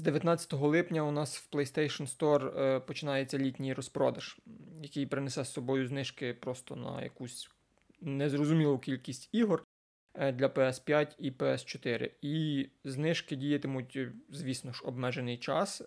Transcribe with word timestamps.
З 0.00 0.02
19 0.02 0.52
липня 0.52 1.02
у 1.02 1.10
нас 1.10 1.38
в 1.38 1.56
PlayStation 1.56 2.16
Store 2.18 2.60
е, 2.60 2.80
починається 2.80 3.38
літній 3.38 3.74
розпродаж, 3.74 4.38
який 4.82 5.06
принесе 5.06 5.44
з 5.44 5.52
собою 5.52 5.88
знижки 5.88 6.34
просто 6.34 6.76
на 6.76 7.02
якусь 7.02 7.50
незрозумілу 8.00 8.78
кількість 8.78 9.28
ігор 9.32 9.64
е, 10.14 10.32
для 10.32 10.46
PS5 10.46 11.08
і 11.18 11.30
PS4. 11.30 12.10
І 12.22 12.68
знижки 12.84 13.36
діятимуть, 13.36 13.96
е, 13.96 14.12
звісно 14.30 14.72
ж, 14.72 14.82
обмежений 14.84 15.38
час, 15.38 15.82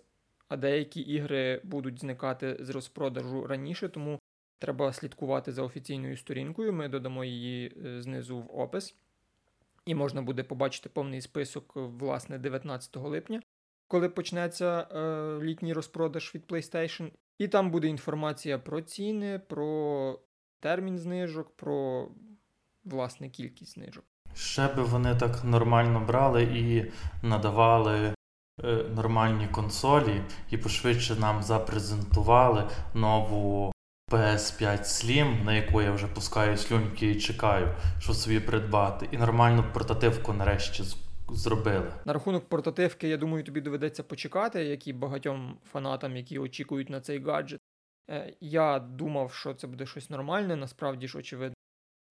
а 0.48 0.56
деякі 0.56 1.00
ігри 1.00 1.60
будуть 1.64 2.00
зникати 2.00 2.56
з 2.60 2.70
розпродажу 2.70 3.46
раніше, 3.46 3.88
тому 3.88 4.18
треба 4.58 4.92
слідкувати 4.92 5.52
за 5.52 5.62
офіційною 5.62 6.16
сторінкою. 6.16 6.72
Ми 6.72 6.88
додамо 6.88 7.24
її 7.24 7.76
знизу 7.98 8.38
в 8.38 8.58
опис. 8.60 8.96
І 9.86 9.94
можна 9.94 10.22
буде 10.22 10.42
побачити 10.42 10.88
повний 10.88 11.20
список, 11.20 11.72
власне, 11.74 12.38
19 12.38 12.96
липня, 12.96 13.42
коли 13.94 14.08
почнеться 14.08 14.80
е, 14.80 15.44
літній 15.44 15.72
розпродаж 15.72 16.34
від 16.34 16.42
PlayStation. 16.46 17.10
І 17.38 17.48
там 17.48 17.70
буде 17.70 17.88
інформація 17.88 18.58
про 18.58 18.80
ціни, 18.80 19.40
про 19.48 20.18
термін 20.60 20.98
знижок, 20.98 21.56
про 21.56 22.08
власне 22.84 23.28
кількість 23.28 23.74
знижок. 23.74 24.04
Ще 24.34 24.68
би 24.68 24.82
вони 24.82 25.14
так 25.14 25.44
нормально 25.44 26.04
брали 26.08 26.42
і 26.42 26.92
надавали 27.26 28.14
е, 28.64 28.84
нормальні 28.94 29.48
консолі, 29.48 30.22
і 30.50 30.58
пошвидше 30.58 31.14
нам 31.14 31.42
запрезентували 31.42 32.70
нову 32.94 33.72
PS5 34.10 34.82
Slim, 34.82 35.44
на 35.44 35.54
яку 35.54 35.82
я 35.82 35.92
вже 35.92 36.06
пускаю 36.06 36.56
слюньки 36.56 37.10
і 37.10 37.20
чекаю, 37.20 37.74
що 37.98 38.14
собі 38.14 38.40
придбати. 38.40 39.08
І 39.12 39.18
нормальну 39.18 39.64
портативку 39.72 40.32
нарешті 40.32 40.82
зробили. 41.28 41.92
На 42.04 42.12
рахунок 42.12 42.48
портативки, 42.48 43.08
я 43.08 43.16
думаю, 43.16 43.44
тобі 43.44 43.60
доведеться 43.60 44.02
почекати, 44.02 44.64
як 44.64 44.86
і 44.86 44.92
багатьом 44.92 45.58
фанатам, 45.64 46.16
які 46.16 46.38
очікують 46.38 46.90
на 46.90 47.00
цей 47.00 47.22
гаджет. 47.24 47.60
Е, 48.10 48.36
я 48.40 48.78
думав, 48.78 49.32
що 49.32 49.54
це 49.54 49.66
буде 49.66 49.86
щось 49.86 50.10
нормальне. 50.10 50.56
Насправді 50.56 51.08
ж, 51.08 51.18
очевидно, 51.18 51.54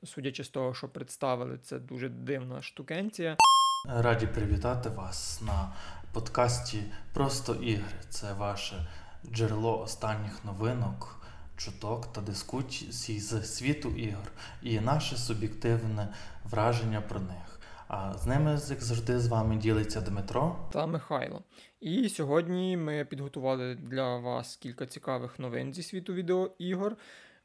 судячи 0.04 0.44
з 0.44 0.50
того, 0.50 0.74
що 0.74 0.90
представили, 0.90 1.58
це 1.58 1.80
дуже 1.80 2.10
дивна 2.10 2.62
штукенція. 2.62 3.38
Раді 3.86 4.28
привітати 4.28 4.90
вас 4.90 5.42
на 5.42 5.74
подкасті 6.14 6.84
Просто 7.14 7.56
ігри. 7.56 8.00
Це 8.10 8.34
ваше 8.34 8.88
джерело 9.32 9.82
останніх 9.82 10.46
новинок, 10.46 11.26
чуток 11.58 12.14
та 12.14 12.22
дискусій 12.22 13.20
з 13.20 13.46
світу 13.46 13.90
ігор 13.90 14.32
і 14.62 14.80
наше 14.80 15.18
суб'єктивне 15.18 16.08
враження 16.44 17.02
про 17.02 17.20
них. 17.20 17.53
А 17.96 18.18
з 18.18 18.28
ними, 18.28 18.52
як 18.52 18.82
завжди, 18.82 19.20
з 19.20 19.28
вами 19.28 19.56
ділиться 19.56 20.02
Дмитро 20.02 20.56
та 20.72 20.86
Михайло. 20.86 21.42
І 21.82 22.10
сьогодні 22.10 22.78
ми 22.78 23.06
підготували 23.06 23.76
для 23.76 24.18
вас 24.18 24.56
кілька 24.56 24.86
цікавих 24.86 25.40
новин 25.40 25.74
зі 25.74 25.84
світу 25.84 26.14
відеоігор. 26.14 26.96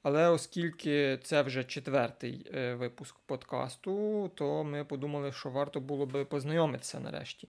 Але 0.03 0.29
оскільки 0.29 1.19
це 1.25 1.43
вже 1.43 1.65
четвертий 1.65 2.51
е, 2.55 2.75
випуск 2.75 3.17
подкасту, 3.27 4.29
то 4.35 4.65
ми 4.65 4.85
подумали, 4.85 5.33
що 5.33 5.51
варто 5.51 5.81
було 5.81 6.07
би 6.07 6.25
познайомитися 6.25 7.01
нарешті. 7.01 7.49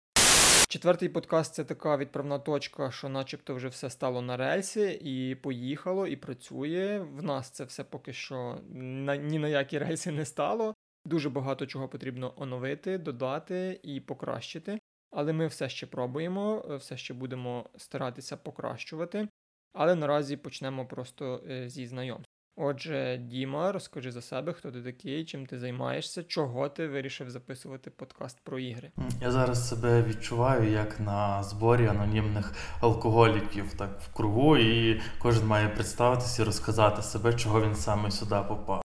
Четвертий 0.68 1.10
подкаст 1.10 1.54
це 1.54 1.64
така 1.64 1.98
відправна 1.98 2.40
точка, 2.40 2.92
що 2.92 3.10
начебто 3.10 3.56
вже 3.56 3.68
все 3.68 3.90
стало 3.90 4.22
на 4.22 4.38
рельсі, 4.38 5.00
і 5.02 5.36
поїхало, 5.36 6.08
і 6.08 6.16
працює. 6.16 7.06
В 7.18 7.24
нас 7.24 7.50
це 7.50 7.64
все 7.64 7.84
поки 7.84 8.14
що 8.14 8.58
на, 8.74 9.16
ні 9.16 9.40
на 9.40 9.48
які 9.48 9.80
рельси 9.80 10.12
не 10.12 10.26
стало. 10.26 10.76
Дуже 11.06 11.30
багато 11.30 11.66
чого 11.66 11.88
потрібно 11.88 12.34
оновити, 12.36 12.98
додати 12.98 13.80
і 13.84 14.00
покращити. 14.00 14.80
Але 15.12 15.34
ми 15.34 15.48
все 15.48 15.70
ще 15.70 15.88
пробуємо, 15.88 16.66
е, 16.70 16.76
все 16.76 16.98
ще 16.98 17.14
будемо 17.14 17.70
старатися 17.78 18.38
покращувати. 18.38 19.28
Але 19.74 19.96
наразі 19.96 20.38
почнемо 20.38 20.86
просто 20.86 21.44
е, 21.50 21.70
зі 21.70 21.88
знайомств. 21.88 22.34
Отже, 22.56 23.18
Діма, 23.18 23.72
розкажи 23.72 24.12
за 24.12 24.22
себе, 24.22 24.54
хто 24.54 24.72
ти 24.72 24.82
такий, 24.82 25.26
чим 25.26 25.46
ти 25.46 25.60
займаєшся, 25.60 26.24
чого 26.24 26.70
ти 26.70 26.88
вирішив 26.88 27.30
записувати 27.30 27.90
подкаст 27.90 28.40
про 28.44 28.60
ігри. 28.60 28.92
Я 29.22 29.32
зараз 29.32 29.70
себе 29.70 30.04
відчуваю 30.04 30.72
як 30.72 31.00
на 31.00 31.44
зборі 31.44 31.88
анонімних 31.88 32.54
алкоголіків, 32.82 33.74
так 33.74 34.02
в 34.02 34.14
кругу, 34.14 34.58
і 34.58 35.02
кожен 35.20 35.48
має 35.48 35.70
представитися 35.70 36.42
і 36.42 36.46
розказати 36.46 37.02
себе, 37.02 37.34
чого 37.34 37.62
він 37.62 37.76
саме 37.76 38.12
сюди 38.12 38.40
попав. 38.48 38.83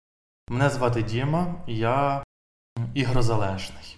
Мене 0.52 0.70
звати 0.70 1.04
Діма, 1.04 1.56
я 1.68 2.24
ігрозалежний. 2.94 3.98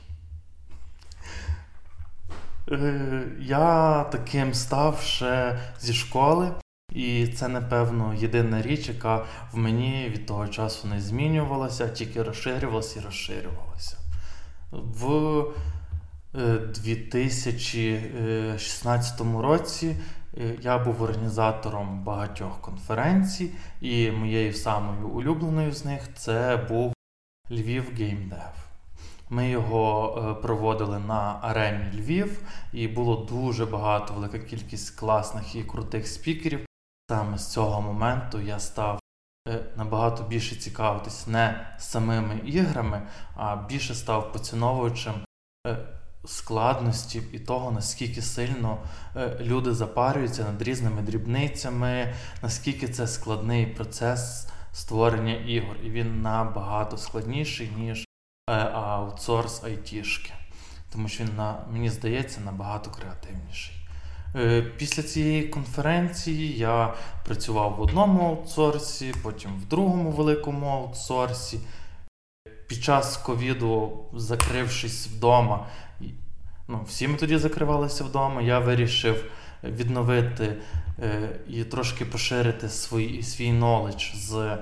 Е, 2.71 3.23
я 3.39 4.03
таким 4.03 4.53
став 4.53 5.01
ще 5.01 5.59
зі 5.79 5.93
школи, 5.93 6.51
і 6.91 7.27
це, 7.27 7.47
напевно, 7.47 8.13
єдина 8.13 8.61
річ, 8.61 8.87
яка 8.87 9.25
в 9.51 9.57
мені 9.57 10.09
від 10.09 10.25
того 10.25 10.47
часу 10.47 10.87
не 10.87 11.01
змінювалася, 11.01 11.89
тільки 11.89 12.23
розширювалася 12.23 12.99
і 12.99 13.03
розширювалася. 13.03 13.97
В 14.71 15.43
2016 16.33 19.21
е, 19.21 19.25
році 19.41 19.87
е, 19.87 19.95
я 20.61 20.77
був 20.77 21.01
організатором 21.01 22.03
багатьох 22.03 22.61
конференцій, 22.61 23.51
і 23.81 24.11
моєю 24.11 24.53
самою 24.53 25.07
улюбленою 25.07 25.71
з 25.71 25.85
них 25.85 26.13
це 26.15 26.57
був 26.69 26.93
Львів 27.51 27.91
Геймдев. 27.97 28.63
Ми 29.29 29.49
його 29.49 30.15
е, 30.17 30.41
проводили 30.41 30.99
на 30.99 31.39
арені 31.41 32.01
Львів, 32.01 32.41
і 32.73 32.87
було 32.87 33.15
дуже 33.15 33.65
багато, 33.65 34.13
велика 34.13 34.39
кількість 34.39 34.99
класних 34.99 35.55
і 35.55 35.63
крутих 35.63 36.07
спікерів. 36.07 36.65
Саме 37.09 37.37
з 37.37 37.51
цього 37.51 37.81
моменту 37.81 38.41
я 38.41 38.59
став 38.59 38.99
е, 39.49 39.65
набагато 39.75 40.23
більше 40.23 40.55
цікавитись 40.55 41.27
не 41.27 41.75
самими 41.79 42.41
іграми, 42.45 43.07
а 43.35 43.55
більше 43.55 43.95
став 43.95 44.31
поціновувачем 44.31 45.13
е, 45.67 45.77
складності 46.25 47.21
і 47.33 47.39
того, 47.39 47.71
наскільки 47.71 48.21
сильно 48.21 48.77
люди 49.39 49.73
запарюються 49.73 50.43
над 50.43 50.61
різними 50.61 51.01
дрібницями, 51.01 52.13
наскільки 52.41 52.87
це 52.87 53.07
складний 53.07 53.65
процес 53.65 54.47
створення 54.73 55.35
ігор. 55.35 55.77
І 55.83 55.89
він 55.89 56.21
набагато 56.21 56.97
складніший, 56.97 57.69
ніж 57.77 58.05
аутсорс 58.73 59.63
айтішки. 59.63 60.33
Тому 60.91 61.07
що 61.07 61.23
він, 61.23 61.41
мені 61.71 61.89
здається, 61.89 62.41
набагато 62.41 62.91
креативніший. 62.91 63.75
Е, 64.35 64.61
після 64.61 65.03
цієї 65.03 65.43
конференції 65.43 66.57
я 66.57 66.93
працював 67.25 67.75
в 67.75 67.81
одному 67.81 68.29
аутсорсі, 68.29 69.13
потім 69.23 69.51
в 69.61 69.65
другому 69.65 70.11
великому 70.11 70.67
аутсорсі. 70.67 71.59
Під 72.67 72.83
час 72.83 73.17
ковіду, 73.17 74.05
закрившись 74.13 75.07
вдома, 75.07 75.67
ну, 76.67 76.83
всі 76.87 77.07
ми 77.07 77.17
тоді 77.17 77.37
закривалися 77.37 78.03
вдома, 78.03 78.41
я 78.41 78.59
вирішив 78.59 79.31
відновити 79.63 80.57
е, 80.99 81.39
і 81.47 81.63
трошки 81.63 82.05
поширити 82.05 82.69
свій 82.69 83.23
свій 83.23 83.51
knowledge 83.51 84.15
з 84.15 84.57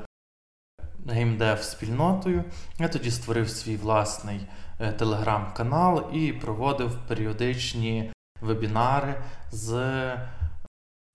gamedev 1.07 1.63
спільнотою. 1.63 2.43
Я 2.79 2.87
тоді 2.87 3.11
створив 3.11 3.49
свій 3.49 3.75
власний 3.75 4.39
е, 4.79 4.91
телеграм-канал 4.91 6.09
і 6.13 6.33
проводив 6.33 6.97
періодичні 7.07 8.11
вебінари 8.41 9.15
з 9.51 9.73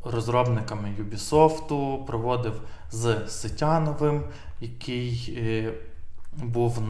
розробниками 0.04 0.94
Ubisoft, 1.00 2.04
проводив 2.04 2.62
з 2.90 3.28
Сетяновим, 3.28 4.24
який 4.60 5.34
е, 5.38 5.72
був 6.36 6.80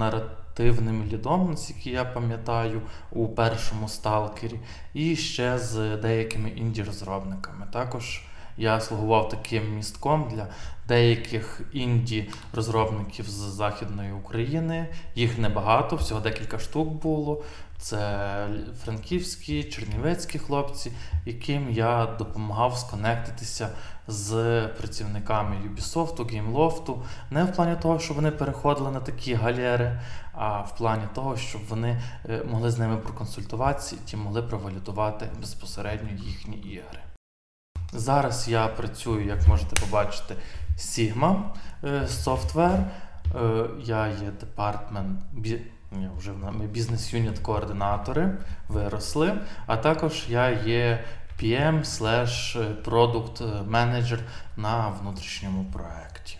наративним 0.58 1.04
лідом, 1.12 1.50
наскільки 1.50 1.90
я 1.90 2.04
пам'ятаю, 2.04 2.82
у 3.12 3.28
першому 3.28 3.88
сталкері, 3.88 4.60
і 4.94 5.16
ще 5.16 5.58
з 5.58 5.96
деякими 5.96 6.48
інді-розробниками. 6.48 7.66
Також 7.72 8.22
я 8.56 8.80
слугував 8.80 9.28
таким 9.28 9.76
містком 9.76 10.28
для 10.32 10.46
деяких 10.88 11.60
інді-розробників 11.72 13.24
з 13.24 13.32
Західної 13.32 14.12
України. 14.12 14.88
Їх 15.14 15.38
небагато, 15.38 15.96
всього 15.96 16.20
декілька 16.20 16.58
штук 16.58 16.88
було. 16.88 17.42
Це 17.78 18.48
франківські, 18.84 19.64
чернівецькі 19.64 20.38
хлопці, 20.38 20.92
яким 21.26 21.70
я 21.70 22.06
допомагав 22.18 22.78
сконектитися 22.78 23.68
з 24.08 24.62
працівниками 24.68 25.56
Ubisoft, 25.56 26.16
GameLoft. 26.16 26.96
Не 27.30 27.44
в 27.44 27.52
плані 27.52 27.76
того, 27.82 27.98
щоб 27.98 28.16
вони 28.16 28.30
переходили 28.30 28.90
на 28.90 29.00
такі 29.00 29.34
галери, 29.34 30.00
а 30.32 30.60
в 30.60 30.76
плані 30.76 31.04
того, 31.14 31.36
щоб 31.36 31.60
вони 31.68 32.02
е, 32.28 32.42
могли 32.50 32.70
з 32.70 32.78
ними 32.78 32.96
проконсультуватися 32.96 33.96
і 34.12 34.16
могли 34.16 34.42
провалідувати 34.42 35.28
безпосередньо 35.40 36.08
їхні 36.10 36.56
ігри. 36.56 37.00
Зараз 37.92 38.48
я 38.48 38.68
працюю, 38.68 39.26
як 39.26 39.48
можете 39.48 39.80
побачити, 39.80 40.34
Sigma 40.78 41.42
Software. 42.06 42.84
Е, 43.34 43.66
я 43.80 44.06
є 44.06 44.30
department 44.40 45.20
вже 46.16 46.32
ми 46.32 46.66
business 46.66 47.14
unit 47.14 47.38
координатори 47.38 48.38
виросли, 48.68 49.32
а 49.66 49.76
також 49.76 50.24
я 50.28 50.50
є 50.50 51.04
PM 51.42 51.84
slash 51.84 52.56
Product 52.84 53.68
Manager 53.70 54.18
на 54.56 54.88
внутрішньому 54.88 55.64
проєкті. 55.72 56.38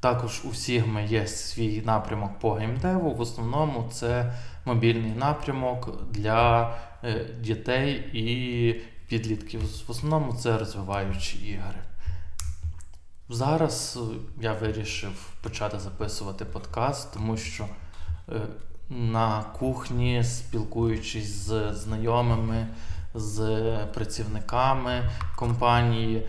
Також 0.00 0.40
у 0.44 0.48
Sigma 0.48 1.08
є 1.08 1.26
свій 1.26 1.82
напрямок 1.86 2.38
по 2.38 2.52
геймдеву. 2.52 3.14
В 3.14 3.20
основному 3.20 3.88
це 3.92 4.32
мобільний 4.64 5.12
напрямок 5.12 6.10
для 6.10 6.70
е, 7.04 7.26
дітей 7.40 7.94
і 8.12 8.74
підлітків. 9.08 9.60
В 9.86 9.90
основному 9.90 10.34
це 10.34 10.58
розвиваючі 10.58 11.38
ігри. 11.38 11.78
Зараз 13.28 13.98
е, 14.02 14.14
я 14.40 14.52
вирішив 14.52 15.32
почати 15.42 15.78
записувати 15.78 16.44
подкаст, 16.44 17.14
тому 17.14 17.36
що 17.36 17.66
е, 18.28 18.40
на 18.90 19.42
кухні, 19.42 20.24
спілкуючись 20.24 21.36
з 21.36 21.74
знайомими, 21.74 22.66
з 23.14 23.66
працівниками 23.94 25.10
компанії, 25.36 26.26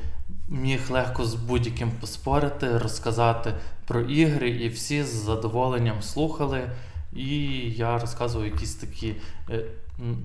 міг 0.49 0.91
легко 0.91 1.25
з 1.25 1.35
будь-яким 1.35 1.91
поспорити, 1.91 2.77
розказати 2.77 3.53
про 3.87 4.01
ігри, 4.01 4.49
і 4.49 4.69
всі 4.69 5.03
з 5.03 5.07
задоволенням 5.07 6.01
слухали. 6.01 6.69
І 7.13 7.35
я 7.71 7.97
розказував 7.97 8.47
якісь 8.47 8.75
такі 8.75 9.15
е, 9.49 9.63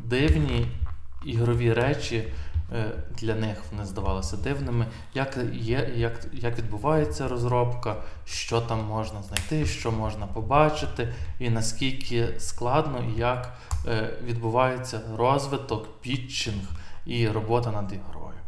дивні 0.05 0.67
ігрові 1.25 1.73
речі. 1.73 2.25
Е, 2.73 2.93
для 3.11 3.35
них 3.35 3.57
вони 3.71 3.85
здавалися 3.85 4.37
дивними, 4.37 4.87
як 5.15 5.39
є, 5.53 5.93
як, 5.97 6.27
як 6.33 6.59
відбувається 6.59 7.29
розробка, 7.29 7.97
що 8.25 8.61
там 8.61 8.85
можна 8.85 9.23
знайти, 9.23 9.67
що 9.67 9.93
можна 9.93 10.27
побачити, 10.27 11.15
і 11.39 11.51
наскільки 11.51 12.29
складно 12.39 13.05
і 13.17 13.19
як 13.21 13.59
е, 13.87 14.11
відбувається 14.25 15.01
розвиток, 15.17 16.01
пітчинг 16.01 16.65
і 17.07 17.29
робота 17.29 17.71
над 17.71 17.93
ігрою. 17.93 18.39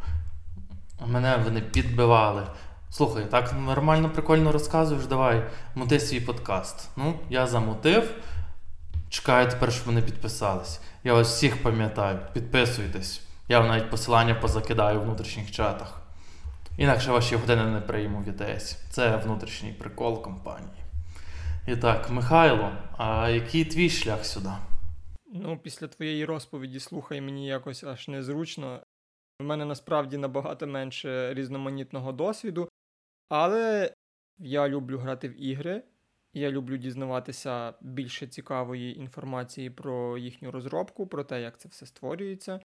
Мене 1.07 1.37
вони 1.45 1.61
підбивали. 1.61 2.43
Слухай, 2.91 3.25
так 3.31 3.55
нормально, 3.67 4.11
прикольно 4.11 4.53
розказуєш, 4.53 5.07
давай, 5.07 5.45
мути 5.75 6.01
свій 6.01 6.21
подкаст. 6.21 6.89
Ну, 6.97 7.15
я 7.31 7.47
замутив. 7.47 8.11
Чекаю 9.09 9.51
тепер, 9.51 9.73
щоб 9.73 9.87
вони 9.87 10.03
підписались. 10.03 10.81
Я 11.05 11.15
вас 11.15 11.29
всіх 11.29 11.63
пам'ятаю, 11.63 12.19
підписуйтесь. 12.33 13.28
Я 13.51 13.61
вам 13.61 13.69
навіть 13.69 13.91
посилання 13.91 14.35
позакидаю 14.35 15.01
в 15.01 15.03
внутрішніх 15.03 15.51
чатах. 15.51 16.03
Інакше 16.79 17.11
ваші 17.11 17.37
години 17.37 17.65
не 17.65 17.81
прийму 17.81 18.19
в 18.19 18.27
ЄТС. 18.27 18.77
Це 18.91 19.17
внутрішній 19.17 19.73
прикол 19.73 20.23
компанії. 20.23 20.83
І 21.69 21.77
так, 21.77 22.11
Михайло, 22.11 22.73
а 22.97 23.31
який 23.31 23.65
твій 23.65 23.91
шлях 23.91 24.25
сюди? 24.25 24.51
Ну, 25.33 25.59
після 25.59 25.89
твоєї 25.89 26.25
розповіді, 26.25 26.81
слухай, 26.81 27.21
мені 27.21 27.47
якось 27.47 27.85
аж 27.85 28.09
незручно. 28.09 28.83
У 29.41 29.45
мене 29.45 29.65
насправді 29.65 30.17
набагато 30.17 30.67
менше 30.67 31.35
різноманітного 31.35 32.13
досвіду, 32.13 32.69
але 33.29 33.93
я 34.39 34.69
люблю 34.69 34.99
грати 34.99 35.29
в 35.29 35.43
ігри, 35.43 35.83
я 36.33 36.51
люблю 36.51 36.77
дізнаватися 36.77 37.75
більше 37.81 38.27
цікавої 38.27 38.99
інформації 38.99 39.71
про 39.71 40.19
їхню 40.19 40.51
розробку, 40.51 41.07
про 41.07 41.25
те, 41.25 41.43
як 41.43 41.59
це 41.59 41.69
все 41.69 41.87
створюється. 41.87 42.61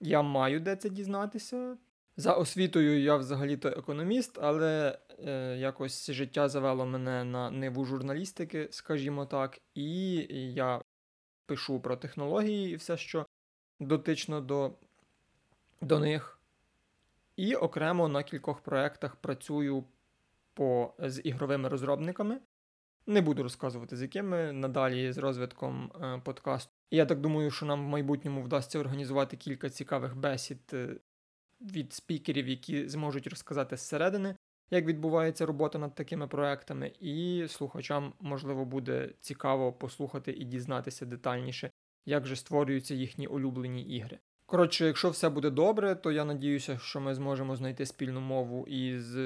Я 0.00 0.22
маю 0.22 0.60
де 0.60 0.76
це 0.76 0.90
дізнатися. 0.90 1.76
За 2.16 2.32
освітою 2.32 3.02
я 3.02 3.16
взагалі-то 3.16 3.68
економіст, 3.68 4.38
але 4.42 4.98
е, 5.26 5.56
якось 5.56 6.10
життя 6.10 6.48
завело 6.48 6.86
мене 6.86 7.24
на 7.24 7.50
ниву 7.50 7.84
журналістики, 7.84 8.68
скажімо 8.70 9.26
так, 9.26 9.60
і 9.74 10.14
я 10.54 10.82
пишу 11.46 11.80
про 11.80 11.96
технології 11.96 12.72
і 12.72 12.76
все, 12.76 12.96
що 12.96 13.26
дотично 13.80 14.40
до, 14.40 14.72
до 15.80 15.98
них. 15.98 16.40
І 17.36 17.54
окремо 17.54 18.08
на 18.08 18.22
кількох 18.22 18.60
проєктах 18.60 19.16
працюю 19.16 19.84
по, 20.54 20.94
з 20.98 21.20
ігровими 21.24 21.68
розробниками. 21.68 22.40
Не 23.06 23.20
буду 23.20 23.42
розказувати, 23.42 23.96
з 23.96 24.02
якими 24.02 24.52
надалі 24.52 25.12
з 25.12 25.18
розвитком 25.18 25.92
е, 26.02 26.20
подкасту. 26.24 26.77
Я 26.90 27.06
так 27.06 27.20
думаю, 27.20 27.50
що 27.50 27.66
нам 27.66 27.86
в 27.86 27.88
майбутньому 27.88 28.42
вдасться 28.42 28.78
організувати 28.78 29.36
кілька 29.36 29.70
цікавих 29.70 30.16
бесід 30.16 30.58
е, 30.72 30.96
від 31.60 31.92
спікерів, 31.92 32.48
які 32.48 32.88
зможуть 32.88 33.26
розказати 33.26 33.76
зсередини, 33.76 34.36
як 34.70 34.86
відбувається 34.86 35.46
робота 35.46 35.78
над 35.78 35.94
такими 35.94 36.28
проектами, 36.28 36.92
і 37.00 37.46
слухачам, 37.48 38.12
можливо, 38.20 38.64
буде 38.64 39.10
цікаво 39.20 39.72
послухати 39.72 40.32
і 40.32 40.44
дізнатися 40.44 41.06
детальніше, 41.06 41.70
як 42.06 42.26
же 42.26 42.36
створюються 42.36 42.94
їхні 42.94 43.26
улюблені 43.26 43.82
ігри. 43.82 44.18
Коротше, 44.46 44.86
якщо 44.86 45.10
все 45.10 45.28
буде 45.28 45.50
добре, 45.50 45.94
то 45.94 46.12
я 46.12 46.24
надіюся, 46.24 46.78
що 46.78 47.00
ми 47.00 47.14
зможемо 47.14 47.56
знайти 47.56 47.86
спільну 47.86 48.20
мову 48.20 48.66
із 48.66 49.16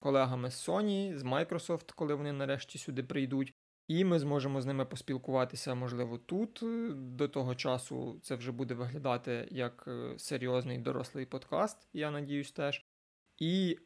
колегами 0.00 0.50
з 0.50 0.68
Sony, 0.68 1.16
з 1.16 1.22
Microsoft, 1.22 1.92
коли 1.94 2.14
вони 2.14 2.32
нарешті 2.32 2.78
сюди 2.78 3.02
прийдуть. 3.02 3.54
І 3.90 4.04
ми 4.04 4.18
зможемо 4.18 4.60
з 4.60 4.66
ними 4.66 4.84
поспілкуватися, 4.84 5.74
можливо, 5.74 6.18
тут. 6.18 6.62
До 7.16 7.28
того 7.28 7.54
часу 7.54 8.18
це 8.22 8.34
вже 8.34 8.52
буде 8.52 8.74
виглядати 8.74 9.48
як 9.50 9.84
е, 9.88 10.14
серйозний 10.18 10.78
дорослий 10.78 11.26
подкаст, 11.26 11.88
я 11.92 12.10
надіюсь 12.10 12.52
теж. 12.52 12.84
І 13.38 13.78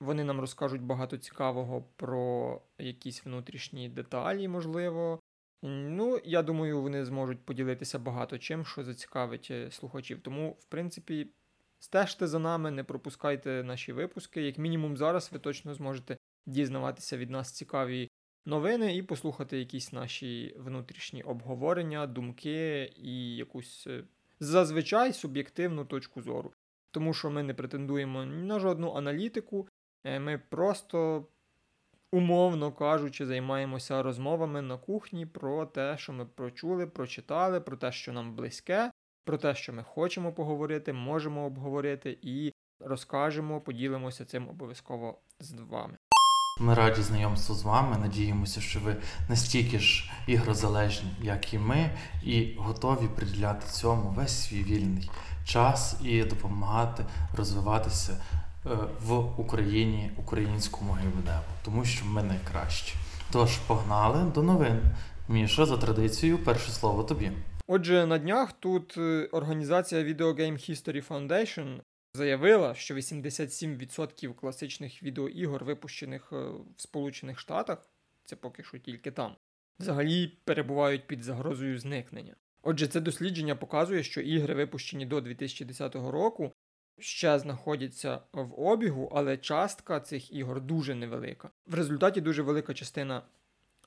вони 0.00 0.24
нам 0.24 0.40
розкажуть 0.40 0.82
багато 0.82 1.18
цікавого 1.18 1.84
про 1.96 2.60
якісь 2.78 3.24
внутрішні 3.24 3.88
деталі, 3.88 4.48
можливо. 4.48 5.20
Ну, 5.62 6.20
я 6.24 6.42
думаю, 6.42 6.82
вони 6.82 7.04
зможуть 7.04 7.44
поділитися 7.44 7.98
багато 7.98 8.38
чим, 8.38 8.64
що 8.64 8.84
зацікавить 8.84 9.48
е, 9.50 9.70
слухачів. 9.70 10.20
Тому, 10.20 10.50
в 10.50 10.64
принципі, 10.64 11.26
стежте 11.78 12.26
за 12.26 12.38
нами, 12.38 12.70
не 12.70 12.84
пропускайте 12.84 13.62
наші 13.64 13.92
випуски. 13.92 14.42
Як 14.42 14.58
мінімум, 14.58 14.96
зараз 14.96 15.32
ви 15.32 15.38
точно 15.38 15.74
зможете 15.74 16.16
дізнаватися 16.46 17.16
від 17.16 17.30
нас 17.30 17.52
цікаві 17.52 18.08
новини 18.46 18.96
і 18.96 19.02
послухати 19.02 19.58
якісь 19.58 19.92
наші 19.92 20.56
внутрішні 20.58 21.22
обговорення, 21.22 22.06
думки 22.06 22.92
і 22.96 23.36
якусь 23.36 23.86
е, 23.86 24.04
зазвичай 24.40 25.12
суб'єктивну 25.12 25.84
точку 25.84 26.22
зору. 26.22 26.52
Тому 26.90 27.14
що 27.14 27.30
ми 27.30 27.42
не 27.42 27.54
претендуємо 27.54 28.24
на 28.24 28.58
жодну 28.58 28.92
аналітику, 28.92 29.68
е, 30.04 30.20
ми 30.20 30.38
просто, 30.38 31.26
умовно 32.12 32.72
кажучи, 32.72 33.26
займаємося 33.26 34.02
розмовами 34.02 34.62
на 34.62 34.78
кухні 34.78 35.26
про 35.26 35.66
те, 35.66 35.98
що 35.98 36.12
ми 36.12 36.26
прочули, 36.26 36.86
прочитали, 36.86 37.60
про 37.60 37.76
те, 37.76 37.92
що 37.92 38.12
нам 38.12 38.34
близьке, 38.34 38.92
про 39.24 39.38
те, 39.38 39.54
що 39.54 39.72
ми 39.72 39.82
хочемо 39.82 40.32
поговорити, 40.32 40.92
можемо 40.92 41.46
обговорити, 41.46 42.18
і 42.22 42.52
розкажемо, 42.80 43.60
поділимося 43.60 44.24
цим 44.24 44.48
обов'язково 44.48 45.18
з 45.40 45.52
вами. 45.52 45.96
Ми 46.60 46.74
раді 46.74 47.02
знайомству 47.02 47.54
з 47.54 47.62
вами. 47.62 47.96
Надіємося, 47.98 48.60
що 48.60 48.80
ви 48.80 48.96
настільки 49.28 49.78
ж 49.78 50.10
ігрозалежні, 50.26 51.10
як 51.22 51.54
і 51.54 51.58
ми, 51.58 51.90
і 52.24 52.54
готові 52.58 53.08
приділяти 53.16 53.66
цьому 53.70 54.10
весь 54.10 54.42
свій 54.48 54.62
вільний 54.62 55.10
час 55.44 55.96
і 56.04 56.22
допомагати 56.22 57.04
розвиватися 57.36 58.12
е, 58.12 58.68
в 59.06 59.40
Україні, 59.40 60.10
українському 60.16 60.92
геймдеву, 60.92 61.44
тому 61.64 61.84
що 61.84 62.06
ми 62.06 62.22
найкращі. 62.22 62.94
Тож 63.32 63.56
погнали 63.56 64.24
до 64.34 64.42
новин. 64.42 64.80
Міша, 65.28 65.66
за 65.66 65.76
традицією, 65.76 66.38
перше 66.38 66.70
слово 66.70 67.02
тобі. 67.02 67.32
Отже, 67.66 68.06
на 68.06 68.18
днях 68.18 68.52
тут 68.52 68.94
е, 68.98 69.28
організація 69.32 70.04
Video 70.04 70.34
Game 70.40 70.70
History 70.70 71.08
Foundation 71.08 71.80
заявила, 72.16 72.74
що 72.74 72.94
87% 72.94 74.34
класичних 74.34 75.02
відеоігор, 75.02 75.64
випущених 75.64 76.32
е, 76.32 76.36
в 76.76 76.80
Сполучених 76.80 77.38
Штатах, 77.38 77.90
це 78.24 78.36
поки 78.36 78.62
що 78.62 78.78
тільки 78.78 79.10
там, 79.10 79.36
взагалі 79.78 80.26
перебувають 80.44 81.06
під 81.06 81.22
загрозою 81.22 81.78
зникнення. 81.78 82.36
Отже, 82.62 82.86
це 82.86 83.00
дослідження 83.00 83.56
показує, 83.56 84.02
що 84.02 84.20
ігри, 84.20 84.54
випущені 84.54 85.06
до 85.06 85.20
2010 85.20 85.94
року, 85.94 86.52
ще 86.98 87.38
знаходяться 87.38 88.20
в 88.32 88.60
обігу, 88.60 89.12
але 89.14 89.36
частка 89.36 90.00
цих 90.00 90.32
ігор 90.32 90.60
дуже 90.60 90.94
невелика. 90.94 91.50
В 91.66 91.74
результаті 91.74 92.20
дуже 92.20 92.42
велика 92.42 92.74
частина 92.74 93.22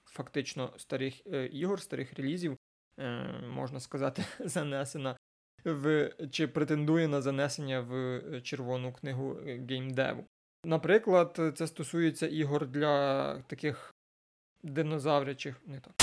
фактично 0.05 0.73
старих 0.77 1.21
е, 1.27 1.45
ігор, 1.45 1.81
старих 1.81 2.13
релізів, 2.13 2.57
е, 2.99 3.23
можна 3.49 3.79
сказати, 3.79 4.25
занесена 4.39 5.17
в 5.65 6.11
чи 6.31 6.47
претендує 6.47 7.07
на 7.07 7.21
занесення 7.21 7.79
в 7.79 7.93
е, 7.93 8.41
Червону 8.41 8.93
книгу 8.93 9.37
е, 9.47 9.65
геймдеву. 9.69 10.25
Наприклад, 10.65 11.53
це 11.55 11.67
стосується 11.67 12.27
ігор 12.27 12.67
для 12.67 13.35
таких 13.39 13.93
динозаврячих. 14.63 15.61
Не 15.65 15.79
так. 15.79 15.93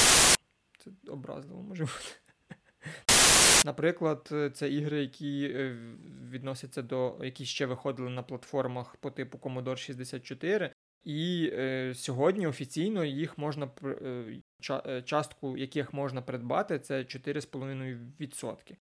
Це 0.78 0.90
образливо 1.10 1.62
може 1.62 1.82
бути. 1.82 2.16
Наприклад, 3.66 4.34
це 4.54 4.68
ігри, 4.68 5.00
які 5.00 5.52
е, 5.54 5.76
відносяться 6.30 6.82
до 6.82 7.18
які 7.22 7.44
ще 7.44 7.66
виходили 7.66 8.10
на 8.10 8.22
платформах 8.22 8.96
по 8.96 9.10
типу 9.10 9.38
Commodore 9.38 9.76
64. 9.76 10.72
І 11.04 11.50
е, 11.52 11.94
сьогодні 11.94 12.46
офіційно 12.46 13.04
їх 13.04 13.38
можна 13.38 13.70
е, 13.84 15.02
частку 15.04 15.56
яких 15.56 15.94
можна 15.94 16.22
придбати, 16.22 16.78
це 16.78 16.98
4,5%. 16.98 18.76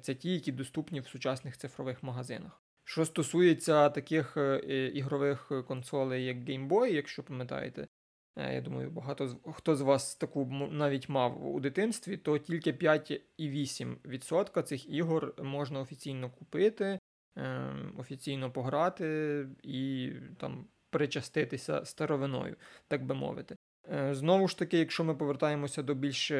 Це 0.00 0.14
ті, 0.14 0.32
які 0.32 0.52
доступні 0.52 1.00
в 1.00 1.06
сучасних 1.06 1.56
цифрових 1.56 2.02
магазинах. 2.02 2.62
Що 2.84 3.04
стосується 3.04 3.88
таких 3.88 4.36
е, 4.36 4.58
ігрових 4.94 5.52
консолей, 5.68 6.24
як 6.24 6.36
Game 6.36 6.68
Boy, 6.68 6.86
якщо 6.86 7.22
пам'ятаєте, 7.22 7.88
е, 8.36 8.54
я 8.54 8.60
думаю, 8.60 8.90
багато 8.90 9.40
хто 9.52 9.76
з 9.76 9.80
вас 9.80 10.16
таку 10.16 10.46
навіть 10.70 11.08
мав 11.08 11.46
у 11.54 11.60
дитинстві, 11.60 12.16
то 12.16 12.38
тільки 12.38 12.72
5,8% 12.72 14.62
цих 14.62 14.88
ігор 14.88 15.42
можна 15.42 15.80
офіційно 15.80 16.30
купити, 16.30 16.98
ем, 17.36 17.94
офіційно 17.98 18.52
пограти 18.52 19.48
і 19.62 20.12
там 20.38 20.68
причаститися 20.90 21.84
старовиною, 21.84 22.56
так 22.88 23.06
би 23.06 23.14
мовити. 23.14 23.55
Е, 23.92 24.14
знову 24.14 24.48
ж 24.48 24.58
таки, 24.58 24.78
якщо 24.78 25.04
ми 25.04 25.14
повертаємося 25.14 25.82
до 25.82 25.94
більш 25.94 26.32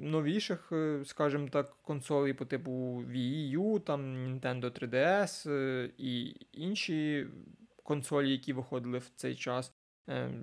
новіших, 0.00 0.72
е, 0.72 1.02
скажімо 1.04 1.48
так, 1.48 1.76
консолей 1.82 2.32
по 2.32 2.44
типу 2.44 2.70
Wii 3.08 3.58
U, 3.58 3.80
там 3.80 4.00
Nintendo 4.00 4.70
3DS 4.70 5.50
е, 5.50 5.90
і 5.98 6.36
інші 6.52 7.26
консолі, 7.82 8.30
які 8.30 8.52
виходили 8.52 8.98
в 8.98 9.10
цей 9.16 9.36
час, 9.36 9.72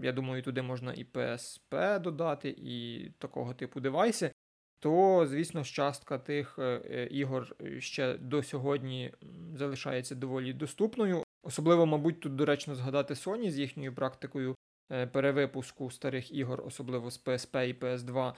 я 0.01 0.11
думаю, 0.11 0.43
туди 0.43 0.61
можна 0.61 0.93
і 0.93 1.05
PSP 1.13 2.01
додати, 2.01 2.55
і 2.57 3.05
такого 3.17 3.53
типу 3.53 3.79
девайси, 3.79 4.31
то, 4.79 5.25
звісно, 5.29 5.63
частка 5.63 6.17
тих 6.17 6.59
ігор 7.11 7.55
ще 7.79 8.17
до 8.17 8.43
сьогодні 8.43 9.13
залишається 9.55 10.15
доволі 10.15 10.53
доступною. 10.53 11.23
Особливо, 11.43 11.85
мабуть, 11.85 12.19
тут 12.19 12.35
доречно 12.35 12.75
згадати 12.75 13.13
Sony 13.13 13.49
з 13.49 13.59
їхньою 13.59 13.95
практикою 13.95 14.55
Е, 14.55 14.68
перевипуску 15.11 15.91
старих 15.91 16.31
ігор, 16.31 16.63
особливо 16.65 17.11
з 17.11 17.23
PSP 17.23 17.65
і 17.67 17.73
PS2, 17.73 18.33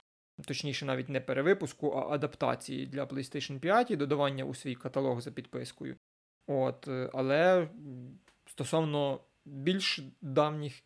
точніше, 0.46 0.84
навіть 0.84 1.08
не 1.08 1.20
перевипуску, 1.20 1.90
а 1.90 2.14
адаптації 2.14 2.86
для 2.86 3.04
PlayStation 3.04 3.58
5 3.58 3.90
і 3.90 3.96
додавання 3.96 4.44
у 4.44 4.54
свій 4.54 4.74
каталог 4.74 5.20
за 5.20 5.30
підпискою. 5.30 5.96
От, 6.46 6.88
е, 6.88 7.10
Але 7.12 7.68
стосовно 8.46 9.20
більш 9.44 10.00
давніх 10.20 10.82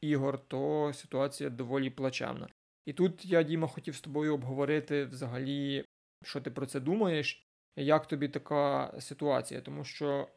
ігор, 0.00 0.38
то 0.48 0.92
ситуація 0.94 1.50
доволі 1.50 1.90
плачевна. 1.90 2.48
І 2.86 2.92
тут 2.92 3.24
я, 3.24 3.42
Діма, 3.42 3.68
хотів 3.68 3.94
з 3.94 4.00
тобою 4.00 4.34
обговорити 4.34 5.04
взагалі, 5.04 5.84
що 6.22 6.40
ти 6.40 6.50
про 6.50 6.66
це 6.66 6.80
думаєш, 6.80 7.46
як 7.76 8.08
тобі 8.08 8.28
така 8.28 8.94
ситуація, 9.00 9.60
тому 9.60 9.84
що 9.84 10.28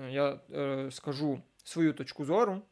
е, 0.00 0.10
я 0.10 0.40
е, 0.52 0.90
скажу 0.90 1.42
свою 1.64 1.92
точку 1.92 2.24
зору. 2.24 2.62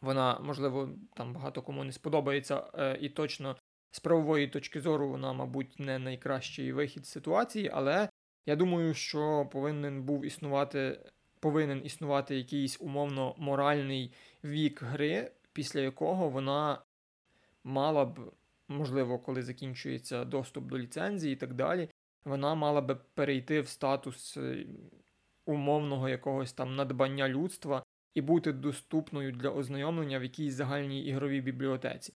Вона, 0.00 0.38
можливо, 0.38 0.90
там 1.14 1.32
багато 1.32 1.62
кому 1.62 1.84
не 1.84 1.92
сподобається, 1.92 2.64
е, 2.74 2.98
і 3.00 3.08
точно 3.08 3.56
з 3.90 4.00
правової 4.00 4.48
точки 4.48 4.80
зору 4.80 5.08
вона, 5.08 5.32
мабуть, 5.32 5.80
не 5.80 5.98
найкращий 5.98 6.72
вихід 6.72 7.06
з 7.06 7.10
ситуації, 7.10 7.70
але 7.72 8.08
я 8.46 8.56
думаю, 8.56 8.94
що 8.94 9.48
повинен 9.52 10.02
був 10.02 10.24
існувати, 10.24 11.00
повинен 11.40 11.80
існувати 11.84 12.36
якийсь 12.36 12.80
умовно 12.80 13.34
моральний 13.38 14.12
вік 14.44 14.82
гри, 14.82 15.30
після 15.52 15.80
якого 15.80 16.28
вона 16.28 16.82
мала 17.64 18.04
б, 18.04 18.32
можливо, 18.68 19.18
коли 19.18 19.42
закінчується 19.42 20.24
доступ 20.24 20.64
до 20.64 20.78
ліцензії 20.78 21.32
і 21.32 21.36
так 21.36 21.54
далі, 21.54 21.88
вона 22.24 22.54
мала 22.54 22.80
б 22.80 22.98
перейти 23.14 23.60
в 23.60 23.68
статус 23.68 24.36
е, 24.36 24.66
умовного 25.44 26.08
якогось 26.08 26.52
там 26.52 26.76
надбання 26.76 27.28
людства 27.28 27.82
і 28.18 28.20
бути 28.20 28.52
доступною 28.52 29.32
для 29.32 29.50
ознайомлення 29.50 30.18
в 30.18 30.22
якійсь 30.22 30.54
загальній 30.54 31.04
ігровій 31.04 31.40
бібліотеці. 31.40 32.12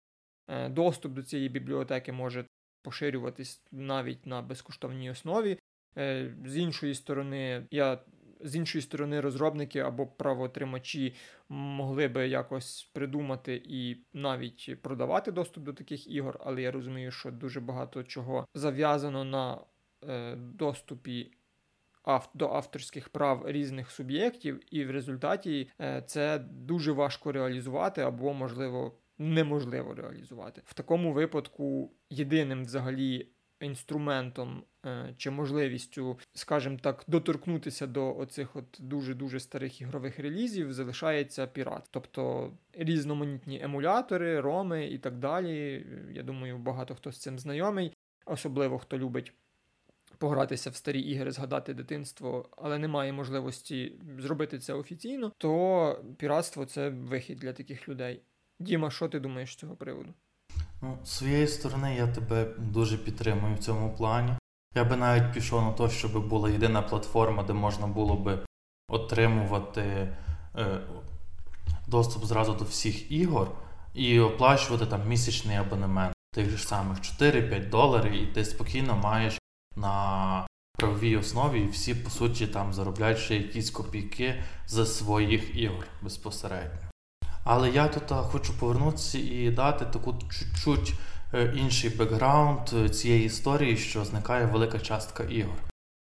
Е, 0.47 0.69
доступ 0.69 1.13
до 1.13 1.23
цієї 1.23 1.49
бібліотеки 1.49 2.11
може 2.11 2.45
поширюватись 2.81 3.63
навіть 3.71 4.25
на 4.25 4.41
безкоштовній 4.41 5.11
основі. 5.11 5.59
Е, 5.97 6.35
з 6.45 6.57
іншої 6.57 6.95
сторони, 6.95 7.67
я. 7.71 7.99
З 8.45 8.55
іншої 8.55 8.81
сторони, 8.81 9.21
розробники 9.21 9.79
або 9.79 10.07
правоотримачі 10.07 11.15
могли 11.49 12.07
би 12.07 12.27
якось 12.27 12.91
придумати 12.93 13.61
і 13.65 13.97
навіть 14.13 14.81
продавати 14.81 15.31
доступ 15.31 15.63
до 15.63 15.73
таких 15.73 16.07
ігор, 16.07 16.39
але 16.43 16.61
я 16.61 16.71
розумію, 16.71 17.11
що 17.11 17.31
дуже 17.31 17.59
багато 17.59 18.03
чого 18.03 18.45
зав'язано 18.55 19.23
на 19.23 19.61
е, 20.07 20.35
доступі 20.35 21.31
до 22.33 22.49
авторських 22.49 23.09
прав 23.09 23.43
різних 23.45 23.91
суб'єктів, 23.91 24.61
і 24.71 24.85
в 24.85 24.91
результаті 24.91 25.69
е, 25.81 26.03
це 26.07 26.39
дуже 26.39 26.91
важко 26.91 27.31
реалізувати 27.31 28.01
або, 28.01 28.33
можливо, 28.33 28.97
неможливо 29.17 29.93
реалізувати. 29.93 30.61
В 30.65 30.73
такому 30.73 31.13
випадку 31.13 31.91
єдиним 32.09 32.63
взагалі. 32.63 33.27
Інструментом 33.59 34.63
е, 34.85 35.13
чи 35.17 35.31
можливістю, 35.31 36.19
скажімо 36.33 36.77
так, 36.81 37.03
доторкнутися 37.07 37.87
до 37.87 38.17
оцих 38.17 38.55
от 38.55 38.77
дуже-дуже 38.79 39.39
старих 39.39 39.81
ігрових 39.81 40.19
релізів 40.19 40.73
залишається 40.73 41.47
пірат. 41.47 41.87
Тобто 41.91 42.51
різноманітні 42.73 43.61
емулятори, 43.61 44.39
роми 44.39 44.87
і 44.87 44.97
так 44.97 45.17
далі. 45.17 45.85
Я 46.11 46.23
думаю, 46.23 46.57
багато 46.57 46.95
хто 46.95 47.11
з 47.11 47.17
цим 47.17 47.39
знайомий, 47.39 47.93
особливо 48.25 48.79
хто 48.79 48.97
любить 48.97 49.33
погратися 50.23 50.69
в 50.69 50.75
старі 50.75 51.01
ігри, 51.01 51.31
згадати 51.31 51.73
дитинство, 51.73 52.49
але 52.57 52.77
немає 52.77 53.13
можливості 53.13 53.93
зробити 54.19 54.59
це 54.59 54.73
офіційно, 54.73 55.31
то 55.37 56.03
піратство 56.17 56.65
це 56.65 56.89
вихід 56.89 57.37
для 57.37 57.53
таких 57.53 57.89
людей. 57.89 58.21
Діма, 58.59 58.91
що 58.91 59.07
ти 59.07 59.19
думаєш 59.19 59.53
з 59.53 59.55
цього 59.55 59.75
приводу? 59.75 60.13
Ну, 60.81 60.97
з 61.03 61.09
своєї 61.09 61.47
сторони, 61.47 61.95
я 61.95 62.07
тебе 62.07 62.45
дуже 62.57 62.97
підтримую 62.97 63.55
в 63.55 63.59
цьому 63.59 63.95
плані. 63.95 64.31
Я 64.75 64.83
би 64.83 64.95
навіть 64.95 65.33
пішов 65.33 65.61
на 65.61 65.71
те, 65.71 65.89
щоб 65.89 66.27
була 66.27 66.49
єдина 66.49 66.81
платформа, 66.81 67.43
де 67.43 67.53
можна 67.53 67.87
було 67.87 68.15
би 68.15 68.39
отримувати 68.89 69.81
е, 69.81 70.81
доступ 71.87 72.25
зразу 72.25 72.53
до 72.53 72.65
всіх 72.65 73.11
ігор 73.11 73.51
і 73.93 74.19
оплачувати 74.19 74.85
там 74.85 75.07
місячний 75.07 75.57
абонемент 75.57 76.13
тих 76.33 76.57
ж 76.57 76.67
самих 76.67 76.97
4-5 76.97 77.69
доларів, 77.69 78.11
і 78.11 78.25
ти 78.25 78.45
спокійно 78.45 78.95
маєш 78.95 79.39
на 79.75 80.47
правовій 80.77 81.17
основі, 81.17 81.59
і 81.59 81.67
всі, 81.67 81.95
по 81.95 82.09
суті, 82.09 82.47
там 82.47 82.73
заробляють 82.73 83.17
ще 83.17 83.35
якісь 83.35 83.69
копійки 83.69 84.43
з 84.67 84.85
своїх 84.85 85.55
ігор 85.55 85.87
безпосередньо. 86.01 86.79
Але 87.43 87.69
я 87.69 87.87
тут 87.87 88.17
хочу 88.31 88.53
повернутися 88.59 89.17
і 89.17 89.49
дати 89.49 89.85
таку 89.85 90.15
чуть-чуть 90.29 90.93
е, 91.33 91.53
інший 91.55 91.89
бекграунд 91.89 92.59
е, 92.73 92.89
цієї 92.89 93.25
історії, 93.25 93.77
що 93.77 94.05
зникає 94.05 94.45
велика 94.45 94.79
частка 94.79 95.23
ігор. 95.23 95.55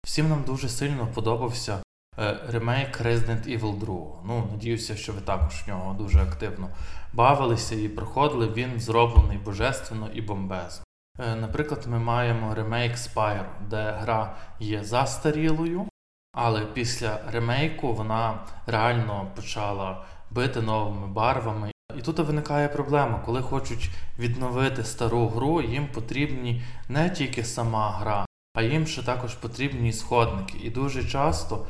Всім 0.06 0.30
нам 0.30 0.44
дуже 0.44 0.70
сильно 0.70 1.08
подобався 1.14 1.84
е, 2.20 2.40
ремейк 2.48 3.02
Resident 3.02 3.60
Evil 3.60 3.80
2. 3.80 3.88
Ну, 4.26 4.48
надіюся, 4.52 4.96
що 4.96 5.14
ви 5.14 5.22
також 5.22 5.54
в 5.54 5.68
нього 5.68 5.94
дуже 5.94 6.20
активно 6.20 6.70
бавилися 7.14 7.76
і 7.76 7.90
проходили. 7.90 8.48
Він 8.48 8.80
зроблений 8.80 9.38
божественно 9.38 10.10
і 10.14 10.22
бомбезно. 10.22 10.84
Е, 11.20 11.36
наприклад, 11.36 11.86
ми 11.88 12.00
маємо 12.00 12.56
ремейк 12.56 12.96
Spyro, 12.96 13.46
де 13.70 13.92
гра 13.92 14.36
є 14.60 14.84
застарілою, 14.84 15.86
але 16.34 16.66
після 16.66 17.20
ремейку 17.32 17.94
вона 17.94 18.40
реально 18.68 19.28
почала 19.36 20.06
бити 20.32 20.62
новими 20.62 21.08
барвами. 21.08 21.72
І 21.98 22.02
тут 22.02 22.20
виникає 22.20 22.68
проблема, 22.68 23.22
коли 23.26 23.42
хочуть 23.42 23.90
відновити 24.20 24.84
стару 24.84 25.28
гру, 25.28 25.62
їм 25.62 25.88
потрібні 25.88 26.64
не 26.90 27.10
тільки 27.10 27.44
сама 27.44 27.92
гра, 27.92 28.26
а 28.54 28.62
їм 28.62 28.88
ще 28.88 29.04
також 29.04 29.36
потрібні 29.36 29.94
сходники. 29.94 30.58
І 30.64 30.70
дуже 30.70 31.04
часто 31.04 31.68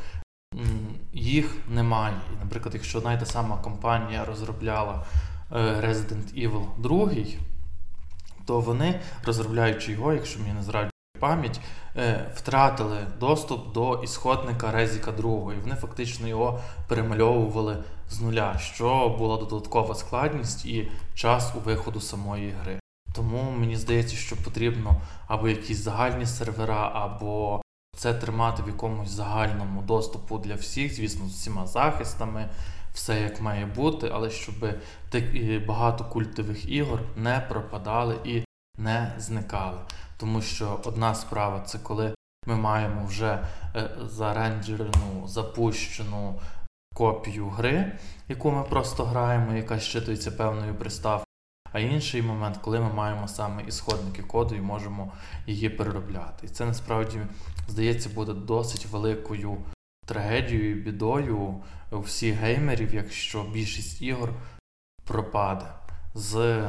їх 1.13 1.55
немає. 1.69 2.21
Наприклад, 2.43 2.73
якщо 2.73 2.97
одна 2.97 3.13
й 3.13 3.19
та 3.19 3.25
сама 3.25 3.57
компанія 3.57 4.25
розробляла 4.25 5.05
е, 5.51 5.55
Resident 5.57 6.49
Evil 6.49 6.65
2, 6.77 7.11
то 8.49 8.59
вони, 8.59 8.99
розробляючи 9.25 9.91
його, 9.91 10.13
якщо 10.13 10.39
мені 10.39 10.53
не 10.53 10.63
зраджує 10.63 10.91
пам'ять, 11.19 11.59
е, 11.97 12.31
втратили 12.35 12.97
доступ 13.19 13.73
до 13.73 14.01
ісходника 14.03 14.71
Резіка 14.71 15.11
2, 15.11 15.53
і 15.53 15.59
вони 15.61 15.75
фактично 15.75 16.27
його 16.27 16.59
перемальовували 16.87 17.83
з 18.09 18.21
нуля, 18.21 18.57
що 18.59 19.15
була 19.19 19.37
додаткова 19.37 19.95
складність 19.95 20.65
і 20.65 20.91
час 21.15 21.53
у 21.55 21.59
виходу 21.59 22.01
самої 22.01 22.53
гри. 22.61 22.79
Тому 23.15 23.51
мені 23.51 23.75
здається, 23.75 24.15
що 24.15 24.43
потрібно 24.43 25.01
або 25.27 25.47
якісь 25.47 25.83
загальні 25.83 26.25
сервера, 26.25 26.91
або 26.93 27.61
це 27.97 28.13
тримати 28.13 28.63
в 28.63 28.67
якомусь 28.67 29.09
загальному 29.09 29.81
доступу 29.81 30.37
для 30.37 30.55
всіх, 30.55 30.95
звісно, 30.95 31.27
з 31.27 31.35
усіма 31.35 31.67
захистами, 31.67 32.49
все 32.99 33.21
як 33.21 33.41
має 33.41 33.65
бути, 33.65 34.11
але 34.13 34.29
щоб 34.29 34.55
багато 35.67 36.05
культових 36.05 36.69
ігор 36.69 36.99
не 37.15 37.45
пропадали 37.49 38.15
і 38.23 38.43
не 38.77 39.15
зникали. 39.17 39.79
Тому 40.17 40.41
що 40.41 40.79
одна 40.85 41.15
справа 41.15 41.59
це 41.59 41.79
коли 41.79 42.13
ми 42.47 42.55
маємо 42.55 43.05
вже 43.05 43.45
е, 43.75 43.89
заренджерену, 44.05 45.27
запущену 45.27 46.41
копію 46.93 47.49
гри, 47.49 47.99
яку 48.27 48.51
ми 48.51 48.63
просто 48.63 49.05
граємо, 49.05 49.53
яка 49.55 49.79
щитується 49.79 50.31
певною 50.31 50.75
приставкою. 50.75 51.25
а 51.73 51.79
інший 51.79 52.21
момент, 52.21 52.57
коли 52.57 52.79
ми 52.79 52.93
маємо 52.93 53.27
саме 53.27 53.63
ісходники 53.63 54.23
коду 54.23 54.55
і 54.55 54.61
можемо 54.61 55.11
її 55.47 55.69
переробляти. 55.69 56.45
І 56.45 56.49
це 56.49 56.65
насправді 56.65 57.19
здається 57.67 58.09
буде 58.09 58.33
досить 58.33 58.85
великою 58.85 59.57
трагедією, 60.05 60.83
бідою 60.83 61.63
всіх 61.91 62.35
геймерів, 62.35 62.95
якщо 62.95 63.43
більшість 63.43 64.01
ігор 64.01 64.33
пропаде 65.03 65.65
з 66.13 66.63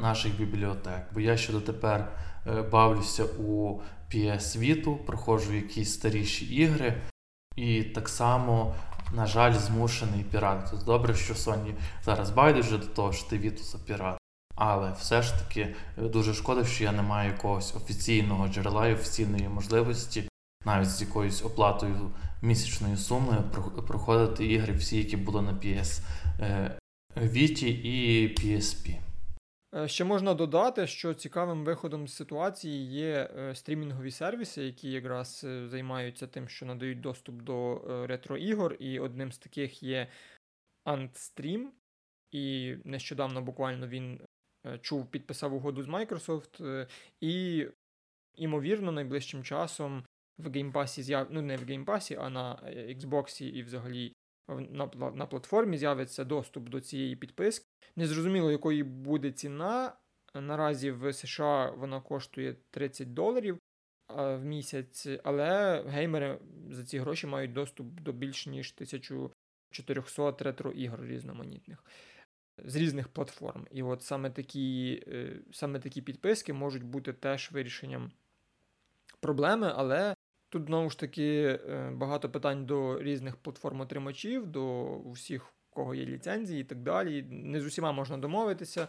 наших 0.00 0.36
бібліотек. 0.36 1.06
Бо 1.12 1.20
я 1.20 1.36
ще 1.36 1.52
дотепер 1.52 2.12
е, 2.46 2.62
бавлюся 2.62 3.24
у 3.24 3.80
PS 4.14 4.58
Vita, 4.58 4.96
проходжу 4.96 5.52
якісь 5.52 5.92
старіші 5.94 6.44
ігри, 6.44 7.02
і 7.56 7.82
так 7.82 8.08
само, 8.08 8.74
на 9.12 9.26
жаль, 9.26 9.52
змушений 9.52 10.24
піратити. 10.24 10.68
Тобто 10.70 10.86
добре, 10.86 11.14
що 11.14 11.34
Sony 11.34 11.74
зараз 12.04 12.30
байдуже 12.30 12.78
до 12.78 12.86
того, 12.86 13.12
що 13.12 13.28
ти 13.28 13.36
Vita 13.36 13.62
запірат. 13.62 14.18
Але 14.54 14.92
все 14.92 15.22
ж 15.22 15.34
таки 15.34 15.60
е, 15.98 16.02
дуже 16.02 16.34
шкода, 16.34 16.64
що 16.64 16.84
я 16.84 16.92
не 16.92 17.02
маю 17.02 17.30
якогось 17.30 17.76
офіційного 17.76 18.48
джерела 18.48 18.88
і 18.88 18.94
офіційної 18.94 19.48
можливості, 19.48 20.28
навіть 20.66 20.90
з 20.90 21.00
якоюсь 21.00 21.44
оплатою 21.44 22.10
місячної 22.42 22.96
суми, 22.96 23.44
проходити 23.86 24.46
ігри 24.46 24.74
всі, 24.74 24.98
які 24.98 25.16
були 25.16 25.42
на 25.42 25.52
PS 25.52 26.00
Vita 27.16 27.66
е, 27.66 27.70
і 27.70 28.28
PSP. 28.28 28.96
Е, 29.74 29.88
ще 29.88 30.04
можна 30.04 30.34
додати, 30.34 30.86
що 30.86 31.14
цікавим 31.14 31.64
виходом 31.64 32.08
з 32.08 32.14
ситуації 32.14 32.86
є 32.86 33.30
стрімінгові 33.54 34.10
сервіси, 34.10 34.64
які 34.64 34.90
якраз 34.90 35.46
займаються 35.66 36.26
тим, 36.26 36.48
що 36.48 36.66
надають 36.66 37.00
доступ 37.00 37.42
до 37.42 37.82
ретро-ігор, 38.06 38.74
і 38.74 38.98
одним 38.98 39.32
з 39.32 39.38
таких 39.38 39.82
є 39.82 40.08
Antstream. 40.86 41.64
І 42.30 42.74
нещодавно 42.84 43.42
буквально 43.42 43.88
він 43.88 44.20
Е, 44.66 44.78
чув, 44.78 45.10
підписав 45.10 45.54
угоду 45.54 45.82
з 45.82 45.88
Microsoft, 45.88 46.66
е, 46.66 46.86
і, 47.20 47.66
ймовірно, 48.34 48.92
найближчим 48.92 49.44
часом 49.44 50.04
в 50.38 50.50
геймпасі 50.50 51.02
з'яв... 51.02 51.26
ну 51.30 51.42
не 51.42 51.56
в 51.56 51.64
геймпасі, 51.64 52.14
а 52.14 52.30
на 52.30 52.62
е, 52.64 52.94
Xbox 52.94 53.42
і 53.42 53.62
взагалі 53.62 54.12
на 54.48 54.86
на 55.14 55.26
платформі 55.26 55.78
з'явиться 55.78 56.24
доступ 56.24 56.68
до 56.68 56.80
цієї 56.80 57.16
підписки. 57.16 57.66
Незрозуміло, 57.96 58.50
якої 58.50 58.82
буде 58.82 59.32
ціна. 59.32 59.96
Наразі 60.34 60.90
в 60.90 61.12
США 61.12 61.70
вона 61.70 62.00
коштує 62.00 62.56
30 62.70 63.14
доларів 63.14 63.58
в 64.08 64.38
місяць, 64.38 65.08
але 65.24 65.82
геймери 65.86 66.38
за 66.70 66.84
ці 66.84 66.98
гроші 66.98 67.26
мають 67.26 67.52
доступ 67.52 68.00
до 68.00 68.12
більш 68.12 68.46
ніж 68.46 68.74
1400 68.76 70.36
ретро 70.44 70.72
ігор 70.72 71.04
різноманітних 71.04 71.84
з 72.64 72.76
різних 72.76 73.08
платформ. 73.08 73.66
І 73.70 73.82
от 73.82 74.02
саме 74.02 74.30
такі, 74.30 75.02
е, 75.08 75.40
саме 75.52 75.78
такі 75.78 76.02
підписки 76.02 76.52
можуть 76.52 76.84
бути 76.84 77.12
теж 77.12 77.50
вирішенням 77.52 78.12
проблеми, 79.20 79.72
але 79.76 80.15
тут 80.48 80.66
знову 80.66 80.90
ж 80.90 80.98
таки 80.98 81.58
е, 81.68 81.90
багато 81.94 82.30
питань 82.30 82.66
до 82.66 83.02
різних 83.02 83.36
платформ-отримачів, 83.36 84.46
до 84.46 84.84
усіх, 84.96 85.46
у 85.46 85.74
кого 85.74 85.94
є 85.94 86.06
ліцензії 86.06 86.60
і 86.60 86.64
так 86.64 86.82
далі. 86.82 87.22
Не 87.22 87.60
з 87.60 87.66
усіма 87.66 87.92
можна 87.92 88.18
домовитися. 88.18 88.88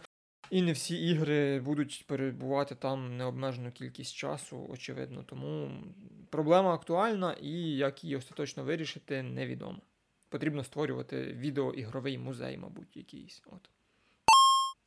І 0.50 0.62
не 0.62 0.72
всі 0.72 1.08
ігри 1.08 1.60
будуть 1.60 2.04
перебувати 2.06 2.74
там 2.74 3.16
необмежену 3.16 3.72
кількість 3.72 4.14
часу, 4.14 4.66
очевидно. 4.70 5.22
Тому 5.22 5.70
проблема 6.30 6.74
актуальна 6.74 7.32
і 7.32 7.52
як 7.76 8.04
її 8.04 8.16
остаточно 8.16 8.64
вирішити, 8.64 9.22
невідомо 9.22 9.80
потрібно 10.28 10.64
створювати 10.64 11.22
відеоігровий 11.22 12.18
музей, 12.18 12.58
мабуть, 12.58 12.96
якийсь. 12.96 13.42
От. 13.46 13.70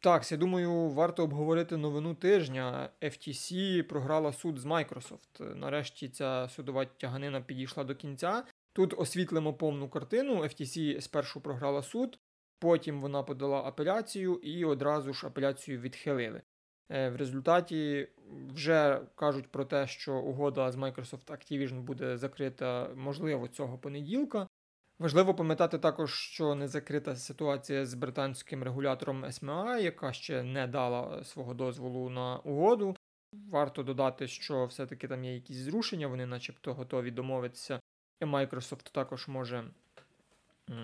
Так, 0.03 0.31
я 0.31 0.37
думаю, 0.37 0.89
варто 0.89 1.23
обговорити 1.23 1.77
новину 1.77 2.15
тижня. 2.15 2.89
FTC 3.01 3.81
програла 3.81 4.33
суд 4.33 4.59
з 4.59 4.65
Microsoft. 4.65 5.55
Нарешті 5.55 6.09
ця 6.09 6.49
судова 6.49 6.85
тяганина 6.85 7.41
підійшла 7.41 7.83
до 7.83 7.95
кінця. 7.95 8.43
Тут 8.73 8.93
освітлимо 8.97 9.53
повну 9.53 9.89
картину. 9.89 10.43
FTC 10.43 11.01
спершу 11.01 11.41
програла 11.41 11.83
суд, 11.83 12.19
потім 12.59 13.01
вона 13.01 13.23
подала 13.23 13.61
апеляцію 13.61 14.35
і 14.35 14.65
одразу 14.65 15.13
ж 15.13 15.27
апеляцію 15.27 15.79
відхилили. 15.79 16.41
Е, 16.91 17.09
в 17.09 17.15
результаті 17.15 18.07
вже 18.53 19.01
кажуть 19.15 19.51
про 19.51 19.65
те, 19.65 19.87
що 19.87 20.15
угода 20.15 20.71
з 20.71 20.75
Microsoft 20.75 21.25
Activision 21.25 21.81
буде 21.81 22.17
закрита, 22.17 22.89
можливо, 22.95 23.47
цього 23.47 23.77
понеділка. 23.77 24.47
Важливо 25.01 25.33
пам'ятати 25.35 25.79
також, 25.79 26.13
що 26.13 26.55
не 26.55 26.67
закрита 26.67 27.15
ситуація 27.15 27.85
з 27.85 27.93
британським 27.93 28.63
регулятором 28.63 29.25
SMA, 29.25 29.77
яка 29.77 30.13
ще 30.13 30.43
не 30.43 30.67
дала 30.67 31.23
свого 31.23 31.53
дозволу 31.53 32.09
на 32.09 32.37
угоду. 32.37 32.95
Варто 33.49 33.83
додати, 33.83 34.27
що 34.27 34.65
все-таки 34.65 35.07
там 35.07 35.23
є 35.23 35.33
якісь 35.33 35.57
зрушення, 35.57 36.07
вони 36.07 36.25
начебто 36.25 36.73
готові 36.73 37.11
домовитися, 37.11 37.79
і 38.21 38.25
Microsoft 38.25 38.91
також 38.91 39.27
може 39.27 39.63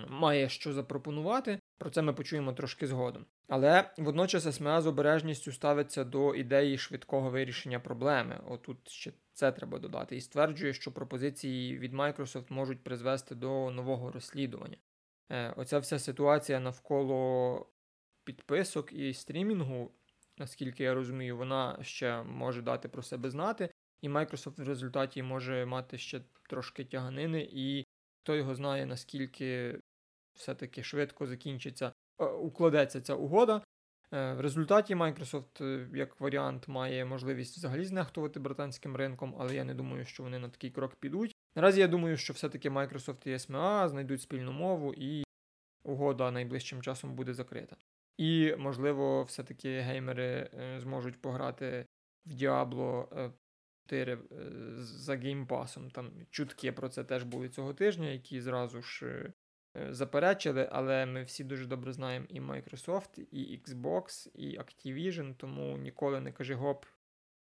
має 0.08 0.48
що 0.48 0.72
запропонувати. 0.72 1.60
Про 1.78 1.90
це 1.90 2.02
ми 2.02 2.12
почуємо 2.12 2.52
трошки 2.52 2.86
згодом. 2.86 3.26
Але 3.48 3.90
водночас 3.98 4.56
СМА 4.56 4.80
з 4.80 4.86
обережністю 4.86 5.52
ставиться 5.52 6.04
до 6.04 6.34
ідеї 6.34 6.78
швидкого 6.78 7.30
вирішення 7.30 7.80
проблеми. 7.80 8.40
Отут 8.46 8.88
ще 8.88 9.12
це 9.38 9.52
треба 9.52 9.78
додати. 9.78 10.16
І 10.16 10.20
стверджує, 10.20 10.72
що 10.72 10.92
пропозиції 10.92 11.78
від 11.78 11.94
Microsoft 11.94 12.52
можуть 12.52 12.84
призвести 12.84 13.34
до 13.34 13.70
нового 13.70 14.10
розслідування. 14.10 14.76
Е, 15.30 15.54
оця 15.56 15.78
вся 15.78 15.98
ситуація 15.98 16.60
навколо 16.60 17.66
підписок 18.24 18.92
і 18.92 19.14
стрімінгу, 19.14 19.92
наскільки 20.38 20.84
я 20.84 20.94
розумію, 20.94 21.36
вона 21.36 21.78
ще 21.82 22.22
може 22.22 22.62
дати 22.62 22.88
про 22.88 23.02
себе 23.02 23.30
знати. 23.30 23.70
І 24.00 24.08
Microsoft 24.08 24.64
в 24.64 24.68
результаті 24.68 25.22
може 25.22 25.66
мати 25.66 25.98
ще 25.98 26.20
трошки 26.48 26.84
тяганини, 26.84 27.48
і 27.52 27.84
хто 28.22 28.36
його 28.36 28.54
знає, 28.54 28.86
наскільки 28.86 29.80
все-таки 30.34 30.82
швидко 30.82 31.26
закінчиться, 31.26 31.92
е, 32.18 32.24
укладеться 32.24 33.00
ця 33.00 33.14
угода. 33.14 33.62
Е, 34.12 34.34
в 34.34 34.40
результаті 34.40 34.94
Microsoft, 34.94 35.64
е, 35.64 35.88
як 35.94 36.20
варіант, 36.20 36.68
має 36.68 37.04
можливість 37.04 37.56
взагалі 37.56 37.84
знехтувати 37.84 38.40
британським 38.40 38.96
ринком, 38.96 39.34
але 39.38 39.54
я 39.54 39.64
не 39.64 39.74
думаю, 39.74 40.04
що 40.04 40.22
вони 40.22 40.38
на 40.38 40.48
такий 40.48 40.70
крок 40.70 40.94
підуть. 40.94 41.36
Наразі 41.56 41.80
я 41.80 41.88
думаю, 41.88 42.16
що 42.16 42.32
все-таки 42.32 42.70
Microsoft 42.70 43.28
і 43.28 43.34
SMA 43.34 43.88
знайдуть 43.88 44.22
спільну 44.22 44.52
мову, 44.52 44.94
і 44.94 45.24
угода 45.84 46.30
найближчим 46.30 46.82
часом 46.82 47.14
буде 47.14 47.34
закрита. 47.34 47.76
І, 48.16 48.54
можливо, 48.58 49.22
все-таки 49.22 49.80
геймери 49.80 50.50
зможуть 50.78 51.20
пограти 51.20 51.86
в 52.26 52.30
Diablo 52.30 53.30
4 53.86 54.18
за 54.76 55.16
геймпасом. 55.16 55.90
Там 55.90 56.10
чутки 56.30 56.72
про 56.72 56.88
це 56.88 57.04
теж 57.04 57.22
були 57.22 57.48
цього 57.48 57.74
тижня, 57.74 58.08
які 58.08 58.40
зразу 58.40 58.82
ж 58.82 59.06
Е, 59.06 59.32
заперечили, 59.90 60.68
але 60.72 61.06
ми 61.06 61.22
всі 61.22 61.44
дуже 61.44 61.66
добре 61.66 61.92
знаємо 61.92 62.26
і 62.28 62.40
Microsoft, 62.40 63.20
і 63.30 63.60
Xbox, 63.60 64.28
і 64.34 64.58
Activision, 64.58 65.34
тому 65.34 65.78
ніколи 65.78 66.20
не 66.20 66.32
кажи 66.32 66.54
гоп, 66.54 66.84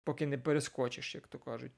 поки 0.04 0.26
не 0.26 0.38
перескочиш, 0.38 1.14
як 1.14 1.28
то 1.28 1.38
кажуть. 1.38 1.72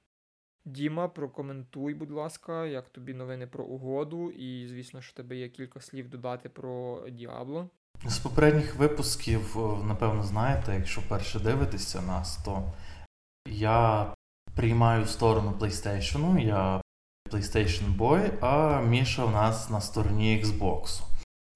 Діма, 0.64 1.09
прокоментуй, 1.09 1.94
будь 1.94 2.11
ласка, 2.11 2.66
як 2.66 2.88
тобі 2.88 3.14
новини 3.14 3.47
про 3.47 3.64
угоду, 3.64 4.31
і, 4.31 4.68
звісно, 4.68 5.01
якщо 5.01 5.13
в 5.13 5.14
тебе 5.14 5.37
є 5.37 5.49
кілька 5.49 5.81
слів 5.81 6.09
додати 6.09 6.49
про 6.49 7.05
Діабло. 7.11 7.71
З 8.07 8.18
попередніх 8.18 8.77
випусків, 8.77 9.57
напевно, 9.85 10.23
знаєте, 10.23 10.75
якщо 10.75 11.03
перше 11.09 11.40
дивитися 11.40 12.03
нас, 12.03 12.44
то 12.44 12.73
я 13.47 14.14
приймаю 14.57 15.07
сторону 15.07 15.55
PlayStation, 15.61 16.40
я 16.40 16.81
PlayStation 17.31 17.97
Boy, 17.97 18.31
а 18.41 18.81
Міша 18.81 19.25
в 19.25 19.31
нас 19.31 19.71
на 19.71 19.81
стороні 19.81 20.45
Xbox. 20.45 21.01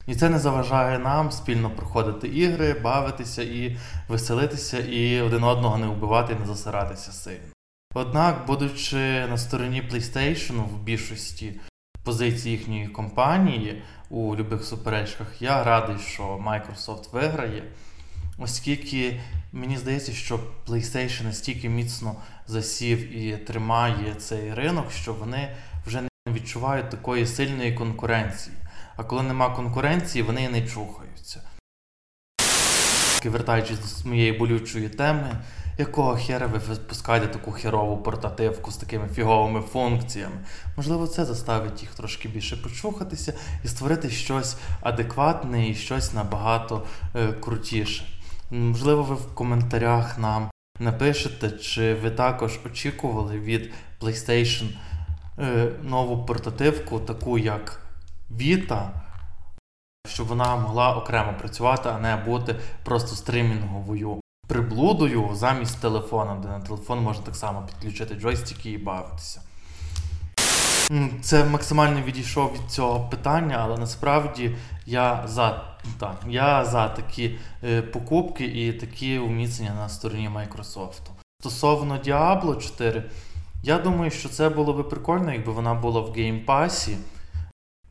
І 0.06 0.14
це 0.14 0.28
не 0.28 0.38
заважає 0.38 0.98
нам 0.98 1.30
спільно 1.30 1.70
проходити 1.70 2.28
ігри, 2.28 2.74
бавитися 2.84 3.42
і 3.42 3.76
веселитися, 4.08 4.78
і 4.78 5.20
один 5.20 5.44
одного 5.44 5.78
не 5.78 5.86
вбивати 5.86 6.32
і 6.32 6.40
не 6.40 6.46
засиратися 6.46 7.12
сильно. 7.12 7.52
Однак, 7.94 8.46
будучи 8.46 9.26
на 9.26 9.38
стороні 9.38 9.82
PlayStation 9.92 10.64
в 10.64 10.82
більшості 10.82 11.60
позицій 12.04 12.50
їхньої 12.50 12.88
компанії 12.88 13.82
у 14.10 14.36
любих 14.36 14.64
суперечках, 14.64 15.42
я 15.42 15.64
радий, 15.64 15.98
що 15.98 16.22
Microsoft 16.22 17.12
виграє, 17.12 17.64
оскільки 18.38 19.20
мені 19.52 19.78
здається, 19.78 20.12
що 20.12 20.40
PlayStation 20.66 21.24
настільки 21.24 21.68
міцно 21.68 22.14
засів 22.46 23.16
і 23.16 23.36
тримає 23.36 24.14
цей 24.18 24.54
ринок, 24.54 24.92
що 24.92 25.12
вони 25.14 25.56
вже 25.86 26.00
не 26.00 26.32
відчувають 26.32 26.90
такої 26.90 27.26
сильної 27.26 27.72
конкуренції. 27.72 28.56
А 28.96 29.04
коли 29.04 29.22
нема 29.22 29.50
конкуренції, 29.50 30.22
вони 30.22 30.48
не 30.48 30.68
чухаються. 30.68 31.42
Вертаючись 33.24 33.78
до 33.78 34.08
моєї 34.08 34.32
болючої 34.32 34.88
теми, 34.88 35.36
якого 35.78 36.16
хера 36.16 36.46
ви 36.46 36.58
випускаєте 36.58 37.26
таку 37.26 37.52
херову 37.52 37.96
портативку 37.96 38.70
з 38.70 38.76
такими 38.76 39.08
фіговими 39.08 39.60
функціями? 39.60 40.36
Можливо, 40.76 41.06
це 41.06 41.24
заставить 41.24 41.82
їх 41.82 41.94
трошки 41.94 42.28
більше 42.28 42.56
почухатися 42.56 43.34
і 43.64 43.68
створити 43.68 44.10
щось 44.10 44.56
адекватне 44.80 45.68
і 45.68 45.74
щось 45.74 46.12
набагато 46.12 46.86
е, 47.14 47.32
крутіше. 47.32 48.21
Можливо, 48.52 49.02
ви 49.02 49.14
в 49.14 49.34
коментарях 49.34 50.18
нам 50.18 50.50
напишете, 50.80 51.50
чи 51.50 51.94
ви 51.94 52.10
також 52.10 52.60
очікували 52.66 53.38
від 53.38 53.72
PlayStation 54.00 54.66
е, 55.38 55.72
нову 55.82 56.26
портативку, 56.26 57.00
таку 57.00 57.38
як 57.38 57.86
Vita, 58.30 58.90
щоб 60.08 60.26
вона 60.26 60.56
могла 60.56 60.96
окремо 60.96 61.34
працювати, 61.38 61.88
а 61.88 61.98
не 61.98 62.16
бути 62.16 62.56
просто 62.84 63.16
стримінговою 63.16 64.20
приблудою 64.48 65.30
замість 65.34 65.80
телефона, 65.80 66.34
де 66.34 66.48
на 66.48 66.60
телефон 66.60 66.98
можна 66.98 67.24
так 67.24 67.36
само 67.36 67.66
підключити 67.66 68.14
джойстики 68.14 68.70
і 68.70 68.78
бавитися. 68.78 69.40
Це 71.22 71.44
максимально 71.44 72.02
відійшов 72.02 72.52
від 72.52 72.70
цього 72.70 73.08
питання, 73.08 73.58
але 73.60 73.78
насправді 73.78 74.56
я 74.86 75.22
за 75.26 75.64
так, 76.00 76.22
я 76.28 76.64
за 76.64 76.88
такі 76.88 77.38
е, 77.64 77.82
покупки 77.82 78.44
і 78.44 78.72
такі 78.72 79.18
уміцнення 79.18 79.74
на 79.74 79.88
стороні 79.88 80.28
Microsoft. 80.28 81.00
Стосовно 81.40 81.98
Diablo 81.98 82.60
4, 82.60 83.04
я 83.62 83.78
думаю, 83.78 84.10
що 84.10 84.28
це 84.28 84.48
було 84.48 84.72
би 84.72 84.84
прикольно, 84.84 85.32
якби 85.32 85.52
вона 85.52 85.74
була 85.74 86.00
в 86.00 86.16
Pass. 86.46 86.96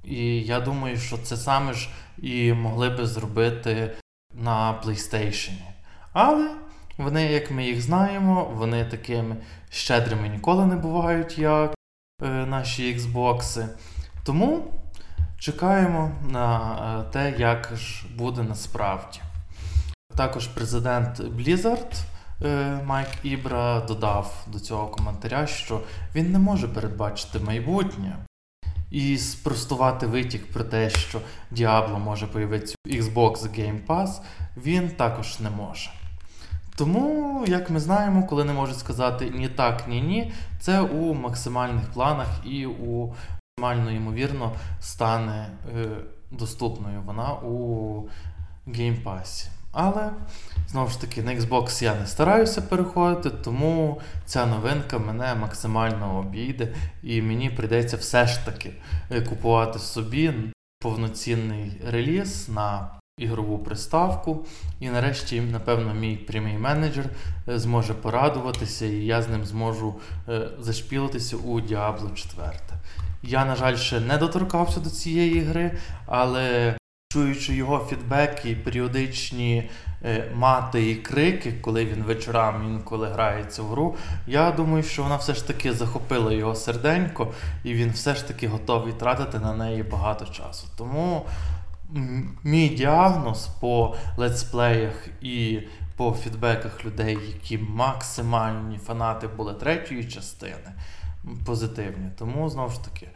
І 0.04 0.42
я 0.42 0.60
думаю, 0.60 0.98
що 0.98 1.18
це 1.18 1.38
саме 1.38 1.74
ж 1.74 1.90
і 2.18 2.54
могли 2.54 2.90
би 2.90 3.06
зробити 3.06 3.96
на 4.34 4.82
PlayStation. 4.86 5.54
Але 6.14 6.52
вони, 6.98 7.24
як 7.24 7.52
ми 7.52 7.66
їх 7.66 7.82
знаємо, 7.82 8.52
вони 8.56 8.86
такими 8.86 9.38
щедрими 9.70 10.28
ніколи 10.28 10.66
не 10.66 10.76
бувають, 10.76 11.38
як 11.38 11.74
е, 12.24 12.28
наші 12.30 12.98
Xbox. 12.98 13.68
Тому 14.24 14.81
чекаємо 15.42 16.12
на 16.30 16.76
е, 17.00 17.12
те, 17.12 17.34
як 17.38 17.72
ж 17.76 18.06
буде 18.16 18.44
насправді. 18.44 19.20
Також 20.16 20.48
президент 20.48 21.20
Blizzard 21.20 22.04
е, 22.46 22.80
Майк 22.86 23.08
Ібра 23.24 23.82
додав 23.82 24.46
до 24.48 24.60
цього 24.60 24.88
коментаря, 24.88 25.48
що 25.48 25.82
він 26.16 26.32
не 26.32 26.40
може 26.40 26.68
передбачити 26.68 27.40
майбутнє. 27.40 28.16
І 28.92 29.18
спростувати 29.18 30.08
витік 30.08 30.54
про 30.54 30.64
те, 30.64 30.90
що 30.90 31.22
Діабло 31.52 32.00
може 32.00 32.28
появитися 32.28 32.76
у 32.86 32.90
Xbox 32.90 33.36
Game 33.36 33.86
Pass, 33.88 34.22
він 34.58 34.90
також 34.90 35.40
не 35.40 35.50
може. 35.50 35.90
Тому, 36.76 37.46
як 37.48 37.70
ми 37.70 37.80
знаємо, 37.80 38.24
коли 38.24 38.44
не 38.44 38.54
можуть 38.54 38.80
сказати 38.80 39.30
ні 39.36 39.50
так, 39.50 39.88
ні 39.88 40.02
ні, 40.02 40.34
це 40.60 40.82
у 40.82 41.14
максимальних 41.14 41.92
планах 41.94 42.28
і 42.46 42.66
у 42.66 43.14
максимально 43.58 43.92
ймовірно 43.92 44.52
стане 44.80 45.50
е, 45.78 45.88
доступною 46.32 47.02
вона 47.06 47.34
у 47.34 48.10
Game 48.68 49.04
Pass. 49.04 49.48
Але, 49.72 50.12
знову 50.68 50.90
ж 50.90 51.02
таки, 51.02 51.24
на 51.24 51.36
Xbox 51.36 51.84
я 51.84 51.96
не 51.96 52.08
стараюся 52.08 52.62
переходити, 52.62 53.30
тому 53.30 54.02
ця 54.26 54.46
новинка 54.46 55.00
мене 55.00 55.36
максимально 55.36 56.20
обійде, 56.20 56.74
і 57.04 57.22
мені 57.22 57.50
прийдеться 57.50 57.98
все 57.98 58.28
ж 58.28 58.46
таки 58.46 58.72
е, 59.12 59.22
купувати 59.22 59.80
собі 59.80 60.34
повноцінний 60.80 61.82
реліз 61.88 62.50
на 62.50 62.90
ігрову 63.18 63.60
приставку. 63.60 64.46
І 64.80 64.90
нарешті, 64.90 65.42
напевно, 65.42 65.94
мій 65.94 66.18
прямий 66.18 66.58
менеджер 66.58 67.06
е, 67.48 67.60
зможе 67.60 67.94
порадуватися, 67.94 68.86
і 68.86 68.96
я 68.96 69.22
з 69.22 69.30
ним 69.30 69.46
зможу 69.46 69.96
зашпілитися 70.60 71.38
у 71.38 71.62
Diablo 71.62 72.14
4. 72.14 72.52
Я, 73.24 73.46
на 73.46 73.56
жаль, 73.56 73.76
ще 73.76 74.00
не 74.00 74.18
доторкався 74.18 74.80
до 74.80 74.90
цієї 74.90 75.40
гри, 75.40 75.72
але 76.06 76.76
чуючи 77.12 77.54
його 77.56 77.88
фідбеки 77.90 78.50
і 78.50 78.56
періодичні 78.56 79.70
е, 80.06 80.32
мати 80.36 80.90
і 80.92 80.96
крики, 80.96 81.54
коли 81.62 81.86
він 81.86 82.04
вечорами 82.04 82.66
інколи 82.66 83.08
грається 83.08 83.62
в 83.62 83.68
гру, 83.68 83.96
я 84.28 84.52
думаю, 84.52 84.84
що 84.84 85.04
вона 85.04 85.16
все 85.16 85.34
ж 85.34 85.48
таки 85.48 85.74
захопила 85.74 86.34
його 86.34 86.56
серденько, 86.56 87.34
і 87.64 87.74
він 87.74 87.92
все 87.92 88.16
ж 88.16 88.28
таки 88.28 88.48
готовий 88.48 88.94
тратити 88.94 89.40
на 89.40 89.54
неї 89.54 89.84
багато 89.84 90.26
часу. 90.26 90.68
Тому 90.78 91.26
мій 92.44 92.70
діагноз 92.70 93.48
по 93.48 93.96
летсплеях 94.18 95.08
і 95.22 95.60
по 95.96 96.12
фідбеках 96.12 96.86
людей, 96.86 97.18
які 97.34 97.58
максимальні 97.58 98.78
фанати 98.78 99.28
були 99.28 99.54
третьої 99.54 100.06
частини, 100.06 100.72
позитивні. 101.46 102.12
Тому 102.18 102.50
знову 102.50 102.70
ж 102.70 102.84
таки. 102.84 103.08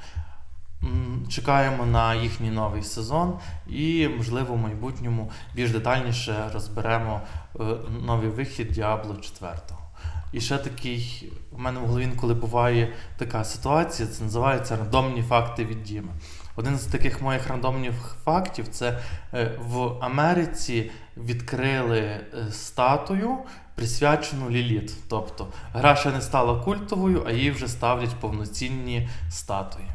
Чекаємо 1.29 1.85
на 1.85 2.15
їхній 2.15 2.49
новий 2.49 2.83
сезон 2.83 3.39
і, 3.67 4.07
можливо, 4.17 4.55
в 4.55 4.57
майбутньому 4.57 5.31
більш 5.55 5.71
детальніше 5.71 6.49
розберемо 6.53 7.21
е, 7.59 7.63
новий 8.05 8.29
вихід 8.29 8.77
Diablo 8.77 9.19
4. 9.19 9.53
І 10.33 10.41
ще 10.41 10.57
такий, 10.57 11.31
у 11.51 11.57
мене 11.57 11.79
в 11.79 11.85
голові, 11.85 12.09
коли 12.21 12.33
буває 12.33 12.93
така 13.17 13.43
ситуація, 13.43 14.09
це 14.09 14.23
називається 14.23 14.77
рандомні 14.77 15.21
факти 15.21 15.65
від 15.65 15.83
Діми. 15.83 16.11
Один 16.55 16.77
з 16.77 16.85
таких 16.85 17.21
моїх 17.21 17.47
рандомних 17.47 18.15
фактів 18.25 18.67
це 18.67 18.99
е, 19.33 19.59
в 19.59 20.03
Америці 20.03 20.91
відкрили 21.17 21.99
е, 21.99 22.23
статую, 22.51 23.37
присвячену 23.75 24.49
Ліліт. 24.49 24.93
Тобто 25.09 25.47
гра 25.73 25.95
ще 25.95 26.11
не 26.11 26.21
стала 26.21 26.63
культовою, 26.63 27.23
а 27.27 27.31
їй 27.31 27.51
вже 27.51 27.67
ставлять 27.67 28.15
повноцінні 28.21 29.09
статуї. 29.29 29.87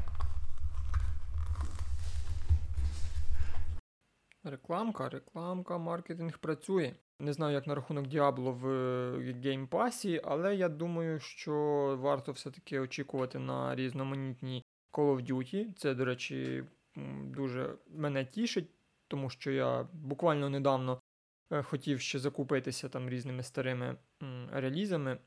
Рекламка, 4.45 5.09
рекламка, 5.09 5.79
маркетинг 5.79 6.39
працює. 6.39 6.93
Не 7.21 7.33
знаю, 7.33 7.55
як 7.55 7.67
на 7.67 7.75
рахунок 7.75 8.07
Діабло 8.07 8.53
в 8.53 8.65
геймпасі, 9.45 10.21
але 10.25 10.57
я 10.57 10.69
думаю, 10.69 11.21
що 11.21 11.55
варто 12.01 12.33
все-таки 12.33 12.81
очікувати 12.81 13.39
на 13.39 13.75
різноманітні 13.75 14.65
Call 14.93 15.17
of 15.17 15.33
Duty. 15.33 15.67
Це, 15.77 15.95
до 15.95 16.05
речі, 16.05 16.65
дуже 17.25 17.75
мене 17.95 18.25
тішить, 18.25 18.71
тому 19.09 19.31
що 19.31 19.51
я 19.51 19.87
буквально 19.93 20.51
недавно 20.51 21.00
хотів 21.51 22.01
ще 22.01 22.19
закупитися 22.19 22.89
там 22.89 23.09
різними 23.09 23.43
старими 23.43 23.97
релізами, 24.53 25.19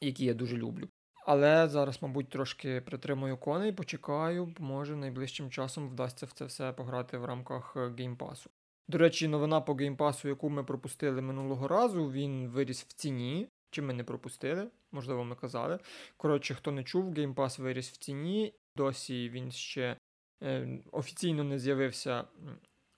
які 0.00 0.24
я 0.24 0.34
дуже 0.34 0.56
люблю. 0.56 0.88
Але 1.26 1.68
зараз, 1.68 2.02
мабуть, 2.02 2.28
трошки 2.28 2.80
притримую 2.80 3.36
коней, 3.36 3.72
почекаю, 3.72 4.54
може 4.58 4.96
найближчим 4.96 5.50
часом 5.50 5.88
вдасться 5.88 6.26
в 6.26 6.32
це 6.32 6.44
все 6.44 6.72
пограти 6.72 7.18
в 7.18 7.24
рамках 7.24 7.76
геймпасу. 7.98 8.50
До 8.88 8.98
речі, 8.98 9.28
новина 9.28 9.60
по 9.60 9.74
геймпасу, 9.74 10.28
яку 10.28 10.50
ми 10.50 10.64
пропустили 10.64 11.20
минулого 11.20 11.68
разу, 11.68 12.10
він 12.10 12.48
виріс 12.48 12.82
в 12.82 12.92
ціні. 12.92 13.48
Чи 13.70 13.82
ми 13.82 13.92
не 13.92 14.04
пропустили? 14.04 14.70
Можливо, 14.92 15.24
ми 15.24 15.34
казали. 15.36 15.78
Коротше, 16.16 16.54
хто 16.54 16.72
не 16.72 16.84
чув, 16.84 17.12
геймпас 17.12 17.58
виріс 17.58 17.90
в 17.90 17.96
ціні. 17.96 18.54
Досі 18.76 19.28
він 19.28 19.52
ще 19.52 19.96
е, 20.42 20.78
офіційно 20.92 21.44
не 21.44 21.58
з'явився 21.58 22.24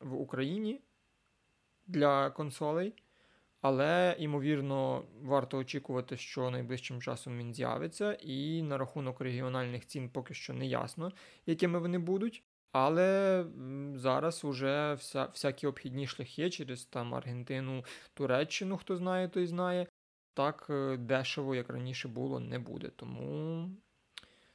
в 0.00 0.14
Україні 0.14 0.80
для 1.88 2.30
консолей. 2.30 2.94
Але, 3.60 4.16
ймовірно, 4.18 5.04
варто 5.22 5.58
очікувати, 5.58 6.16
що 6.16 6.50
найближчим 6.50 7.02
часом 7.02 7.38
він 7.38 7.54
з'явиться, 7.54 8.12
і 8.12 8.62
на 8.62 8.78
рахунок 8.78 9.20
регіональних 9.20 9.86
цін 9.86 10.10
поки 10.10 10.34
що 10.34 10.52
не 10.52 10.66
ясно, 10.66 11.12
якими 11.46 11.78
вони 11.78 11.98
будуть. 11.98 12.42
Але 12.72 13.44
зараз 13.94 14.44
уже 14.44 14.94
вся, 14.94 15.24
всякі 15.24 15.66
обхідні 15.66 16.06
шляхи 16.06 16.50
через 16.50 16.84
там 16.84 17.14
Аргентину, 17.14 17.84
Туреччину, 18.14 18.76
хто 18.76 18.96
знає, 18.96 19.28
той 19.28 19.46
знає. 19.46 19.86
Так 20.34 20.66
е, 20.70 20.96
дешево, 20.96 21.54
як 21.54 21.70
раніше 21.70 22.08
було, 22.08 22.40
не 22.40 22.58
буде. 22.58 22.88
Тому 22.88 23.70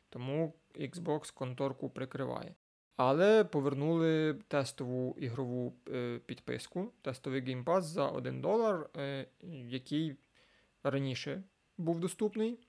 тому 0.10 0.54
Xbox 0.76 1.34
конторку 1.34 1.89
прикриває. 1.89 2.56
Але 2.97 3.43
повернули 3.43 4.34
тестову 4.47 5.15
ігрову 5.19 5.73
е, 5.89 6.19
підписку, 6.25 6.91
тестовий 7.01 7.56
Pass 7.63 7.82
за 7.82 8.08
1 8.08 8.41
долар, 8.41 8.89
е, 8.97 9.27
який 9.67 10.15
раніше 10.84 11.43
був 11.77 11.99
доступний. 11.99 12.60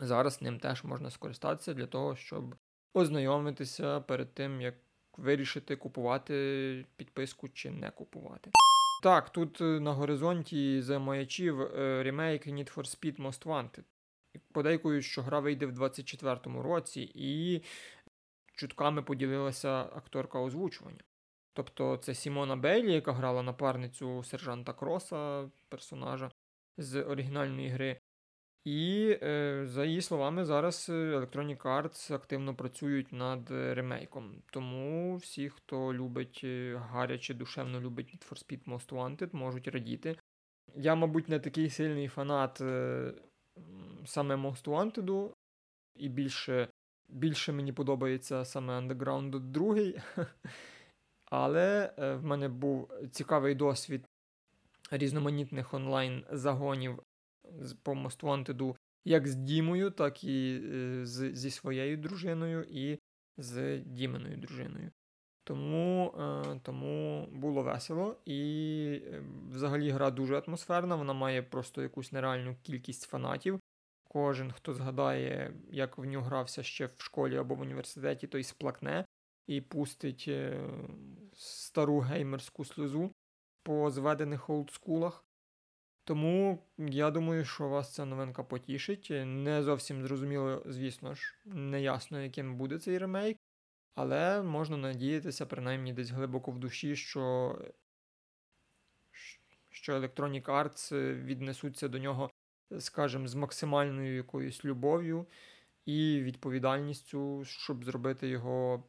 Зараз 0.00 0.42
ним 0.42 0.58
теж 0.58 0.84
можна 0.84 1.10
скористатися 1.10 1.74
для 1.74 1.86
того, 1.86 2.16
щоб 2.16 2.54
ознайомитися 2.94 4.00
перед 4.00 4.34
тим, 4.34 4.60
як 4.60 4.74
вирішити, 5.16 5.76
купувати 5.76 6.86
підписку 6.96 7.48
чи 7.48 7.70
не 7.70 7.90
купувати. 7.90 8.50
Так, 9.02 9.30
тут 9.30 9.60
е, 9.60 9.64
на 9.64 9.92
горизонті 9.92 10.82
замаячів 10.82 11.60
ремейк 12.02 12.46
Need 12.46 12.74
for 12.74 12.84
Speed 12.84 13.16
Most 13.22 13.44
Wanted. 13.46 13.82
Подейкують, 14.52 15.04
що 15.04 15.22
гра 15.22 15.40
вийде 15.40 15.66
в 15.66 15.82
24-му 15.82 16.62
році, 16.62 17.12
і 17.14 17.62
чутками 18.58 19.02
поділилася 19.02 19.68
акторка 19.70 20.40
озвучування. 20.40 21.00
Тобто 21.52 21.96
це 21.96 22.14
Сімона 22.14 22.56
Бейлі, 22.56 22.92
яка 22.92 23.12
грала 23.12 23.42
напарницю 23.42 24.24
сержанта 24.24 24.72
Кроса, 24.72 25.50
персонажа 25.68 26.30
з 26.76 27.02
оригінальної 27.02 27.68
гри. 27.68 28.00
І, 28.64 29.18
е, 29.22 29.62
за 29.66 29.84
її 29.84 30.02
словами, 30.02 30.44
зараз 30.44 30.88
Electronic 30.90 31.62
Arts 31.62 32.14
активно 32.14 32.54
працюють 32.54 33.12
над 33.12 33.50
ремейком. 33.50 34.42
Тому 34.50 35.16
всі, 35.16 35.48
хто 35.48 35.94
любить 35.94 36.44
гаряче, 36.74 37.34
душевно 37.34 37.80
любить 37.80 38.14
Need 38.14 38.30
for 38.30 38.44
Speed 38.44 38.64
Most 38.64 38.88
Wanted, 38.92 39.36
можуть 39.36 39.68
радіти. 39.68 40.16
Я, 40.76 40.94
мабуть, 40.94 41.28
не 41.28 41.40
такий 41.40 41.70
сильний 41.70 42.08
фанат 42.08 42.56
саме 44.06 44.34
Most 44.34 44.64
Wanted, 44.64 45.32
і 45.96 46.08
більше 46.08 46.68
більше 47.08 47.52
мені 47.52 47.72
подобається 47.72 48.44
саме 48.44 48.80
Underground 48.80 49.40
2. 49.40 50.26
Але 51.30 51.94
е, 51.98 52.14
в 52.14 52.24
мене 52.24 52.48
був 52.48 52.90
цікавий 53.10 53.54
досвід 53.54 54.06
різноманітних 54.90 55.74
онлайн-загонів 55.74 57.02
по 57.82 57.92
Most 57.92 58.20
Wanted 58.20 58.76
як 59.04 59.28
з 59.28 59.34
Дімою, 59.34 59.90
так 59.90 60.24
і 60.24 60.62
е, 60.64 61.06
з, 61.06 61.34
зі 61.34 61.50
своєю 61.50 61.96
дружиною, 61.96 62.66
і 62.70 62.98
з 63.36 63.78
Діменою 63.78 64.36
дружиною. 64.36 64.90
Тому 65.44 66.14
е, 66.18 66.60
тому 66.62 67.26
було 67.32 67.62
весело. 67.62 68.16
І 68.24 69.02
взагалі 69.50 69.90
гра 69.90 70.10
дуже 70.10 70.38
атмосферна, 70.38 70.96
вона 70.96 71.12
має 71.12 71.42
просто 71.42 71.82
якусь 71.82 72.12
нереальну 72.12 72.56
кількість 72.62 73.02
фанатів. 73.02 73.60
Кожен, 74.08 74.52
хто 74.52 74.74
згадає, 74.74 75.54
як 75.70 75.98
в 75.98 76.04
нього 76.04 76.24
грався 76.24 76.62
ще 76.62 76.86
в 76.86 76.94
школі 76.98 77.36
або 77.36 77.54
в 77.54 77.60
університеті, 77.60 78.26
той 78.26 78.44
сплакне 78.44 79.04
і 79.46 79.60
пустить 79.60 80.24
е, 80.28 80.68
стару 81.34 81.98
геймерську 81.98 82.64
сльозу 82.64 83.12
по 83.62 83.90
зведених 83.90 84.50
олдскулах. 84.50 85.24
Тому 86.04 86.66
я 86.78 87.10
думаю, 87.10 87.44
що 87.44 87.68
вас 87.68 87.94
ця 87.94 88.04
новинка 88.04 88.44
потішить. 88.44 89.08
Не 89.24 89.62
зовсім 89.62 90.02
зрозуміло, 90.02 90.62
звісно 90.66 91.14
ж, 91.14 91.38
неясно, 91.44 92.22
яким 92.22 92.56
буде 92.56 92.78
цей 92.78 92.98
ремейк, 92.98 93.38
але 93.94 94.42
можна 94.42 94.76
надіятися, 94.76 95.46
принаймні 95.46 95.92
десь 95.92 96.10
глибоко 96.10 96.50
в 96.50 96.58
душі, 96.58 96.96
що 96.96 97.54
що 99.70 100.00
Electronic 100.00 100.44
Arts 100.44 101.14
віднесуться 101.24 101.88
до 101.88 101.98
нього 101.98 102.30
скажімо, 102.78 103.28
з 103.28 103.34
максимальною 103.34 104.16
якоюсь 104.16 104.64
любов'ю 104.64 105.26
і 105.86 106.20
відповідальністю, 106.20 107.44
щоб 107.44 107.84
зробити 107.84 108.28
його 108.28 108.84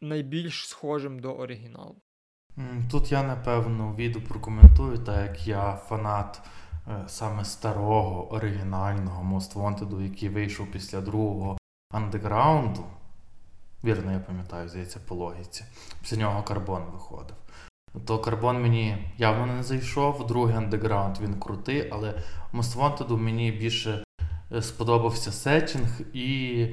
найбільш 0.00 0.68
схожим 0.68 1.18
до 1.18 1.34
оригіналу. 1.34 1.96
Тут 2.90 3.12
я 3.12 3.22
напевно 3.22 3.94
відео 3.94 4.22
прокоментую, 4.22 4.98
так 4.98 5.28
як 5.28 5.48
я 5.48 5.76
фанат 5.76 6.42
е, 6.88 7.04
саме 7.06 7.44
старого 7.44 8.32
оригінального 8.32 9.36
Most 9.36 9.54
Wanted, 9.54 10.02
який 10.02 10.28
вийшов 10.28 10.70
після 10.70 11.00
другого 11.00 11.58
андеграунду. 11.90 12.84
Вірно, 13.84 14.12
я 14.12 14.18
пам'ятаю, 14.18 14.68
здається, 14.68 15.00
по 15.08 15.14
логіці. 15.14 15.64
Після 16.00 16.16
нього 16.16 16.42
карбон 16.42 16.82
виходив 16.92 17.36
то 18.04 18.18
карбон 18.18 18.62
мені 18.62 19.12
явно 19.18 19.46
не 19.46 19.62
зайшов. 19.62 20.26
Другий 20.26 20.56
андеграунд 20.56 21.18
він 21.20 21.34
крутий, 21.40 21.88
але 21.92 22.14
Most 22.52 22.76
Wanted 22.76 23.16
мені 23.16 23.52
більше 23.52 24.04
е, 24.52 24.62
сподобався 24.62 25.32
сетінг 25.32 26.00
і 26.12 26.66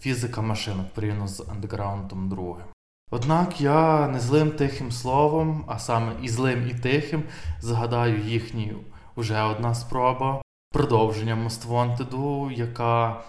фізика 0.00 0.42
машинок 0.42 0.86
порівняно 0.94 1.28
з 1.28 1.48
андеграундом 1.50 2.28
другим. 2.28 2.66
Однак 3.10 3.60
я 3.60 4.08
не 4.08 4.20
злим 4.20 4.50
тихим 4.50 4.92
словом, 4.92 5.64
а 5.68 5.78
саме 5.78 6.12
і 6.22 6.28
злим, 6.28 6.68
і 6.70 6.74
тихим, 6.74 7.22
згадаю 7.60 8.20
їхню 8.20 8.80
вже 9.16 9.42
одна 9.42 9.74
спроба 9.74 10.42
продовження 10.72 11.34
Most 11.34 11.68
Wanted, 11.68 12.52
яка 12.52 13.24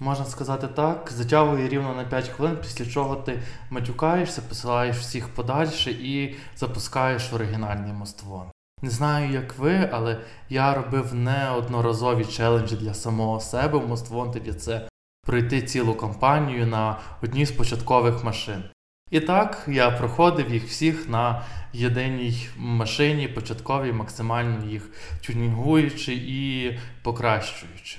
можна 0.00 0.24
сказати 0.24 0.68
так, 0.68 1.12
затягує 1.12 1.68
рівно 1.68 1.94
на 1.94 2.04
5 2.04 2.28
хвилин, 2.28 2.56
після 2.62 2.86
чого 2.86 3.16
ти 3.16 3.42
матюкаєшся, 3.70 4.42
посилаєш 4.48 4.96
всіх 4.96 5.28
подальше 5.28 5.90
і 5.90 6.36
запускаєш 6.56 7.32
оригінальний 7.32 7.92
моствон. 7.92 8.50
Не 8.82 8.90
знаю, 8.90 9.32
як 9.32 9.58
ви, 9.58 9.90
але 9.92 10.20
я 10.48 10.74
робив 10.74 11.14
неодноразові 11.14 12.24
челенджі 12.24 12.76
для 12.76 12.94
самого 12.94 13.40
себе 13.40 13.78
в 13.78 13.92
Wanted, 13.92 14.54
це 14.54 14.88
пройти 15.26 15.62
цілу 15.62 15.94
кампанію 15.94 16.66
на 16.66 16.96
одній 17.22 17.46
з 17.46 17.52
початкових 17.52 18.24
машин. 18.24 18.64
І 19.10 19.20
так, 19.20 19.64
я 19.68 19.90
проходив 19.90 20.52
їх 20.52 20.68
всіх 20.68 21.08
на 21.08 21.42
єдиній 21.72 22.48
машині, 22.56 23.28
початковій, 23.28 23.92
максимально 23.92 24.64
їх 24.64 24.90
тюнінгуючи 25.26 26.14
і 26.14 26.78
покращуючи. 27.02 27.98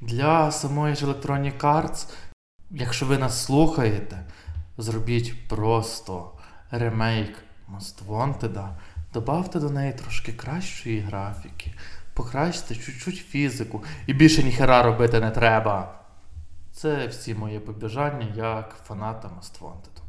Для 0.00 0.50
самої 0.50 0.94
ж 0.94 1.06
Electronic 1.06 1.60
Arts, 1.60 2.14
якщо 2.70 3.06
ви 3.06 3.18
нас 3.18 3.44
слухаєте, 3.44 4.26
зробіть 4.78 5.48
просто 5.48 6.32
ремейк 6.70 7.38
Most 7.74 8.06
Wanted, 8.06 8.68
добавте 9.12 9.60
до 9.60 9.70
неї 9.70 9.92
трошки 9.92 10.32
кращої 10.32 11.00
графіки, 11.00 11.74
покращте 12.14 12.74
чуть-чуть 12.74 13.16
фізику 13.16 13.84
і 14.06 14.14
більше 14.14 14.42
ніхера 14.42 14.82
робити 14.82 15.20
не 15.20 15.30
треба. 15.30 16.04
Це 16.72 17.06
всі 17.06 17.34
мої 17.34 17.60
побажання 17.60 18.26
як 18.36 18.76
фаната 18.84 19.28
Most 19.28 19.60
Wanted. 19.60 20.02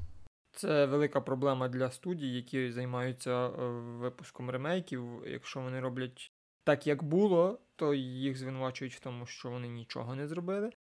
Це 0.51 0.85
велика 0.85 1.21
проблема 1.21 1.67
для 1.67 1.91
студій, 1.91 2.27
які 2.27 2.71
займаються 2.71 3.47
е, 3.47 3.51
випуском 3.99 4.49
ремейків. 4.49 5.03
Якщо 5.27 5.59
вони 5.59 5.79
роблять 5.79 6.31
так, 6.63 6.87
як 6.87 7.03
було, 7.03 7.59
то 7.75 7.93
їх 7.93 8.37
звинувачують 8.37 8.95
в 8.95 8.99
тому, 8.99 9.25
що 9.25 9.49
вони 9.49 9.67
нічого 9.67 10.15
не 10.15 10.27
зробили. 10.27 10.71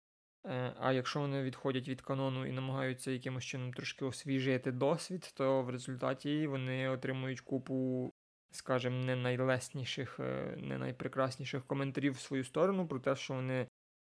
Е, 0.46 0.72
а 0.80 0.92
якщо 0.92 1.20
вони 1.20 1.42
відходять 1.42 1.88
від 1.88 2.00
канону 2.00 2.46
і 2.46 2.52
намагаються 2.52 3.10
якимось 3.10 3.44
чином 3.44 3.72
трошки 3.72 4.04
освіжити 4.04 4.72
досвід, 4.72 5.32
то 5.34 5.62
в 5.62 5.70
результаті 5.70 6.46
вони 6.46 6.88
отримують 6.88 7.40
купу, 7.40 8.12
скажімо, 8.50 9.04
не 9.04 9.16
найлесніших, 9.16 10.20
е, 10.20 10.56
не 10.58 10.78
найпрекрасніших 10.78 11.66
коментарів 11.66 12.12
в 12.12 12.20
свою 12.20 12.44
сторону 12.44 12.88
про 12.88 13.00
те, 13.00 13.16
що 13.16 13.34
вони, 13.34 13.68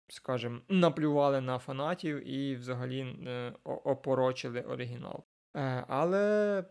скажімо, 0.09 0.61
наплювали 0.69 1.41
на 1.41 1.59
фанатів 1.59 2.29
і 2.29 2.57
взагалі 2.57 3.01
е, 3.01 3.53
опорочили 3.65 4.61
оригінал. 4.61 5.25
Але 5.89 6.65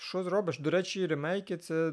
що 0.00 0.22
зробиш? 0.22 0.58
До 0.58 0.70
речі, 0.70 1.06
ремейки 1.06 1.58
це, 1.58 1.92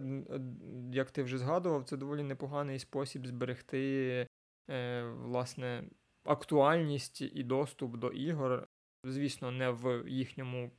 як 0.92 1.12
ти 1.12 1.24
вже 1.24 1.38
згадував, 1.38 1.84
це 1.84 1.98
доволі 1.98 2.24
непоганий 2.24 2.80
спосіб 2.80 3.28
зберегти 3.28 4.28
е, 4.70 5.04
власне, 5.04 5.84
актуальність 6.24 7.22
і 7.22 7.44
доступ 7.44 7.98
до 7.98 8.10
ігор. 8.10 8.68
Звісно, 9.04 9.52
не 9.52 9.70
в 9.70 10.10
їхньому 10.10 10.72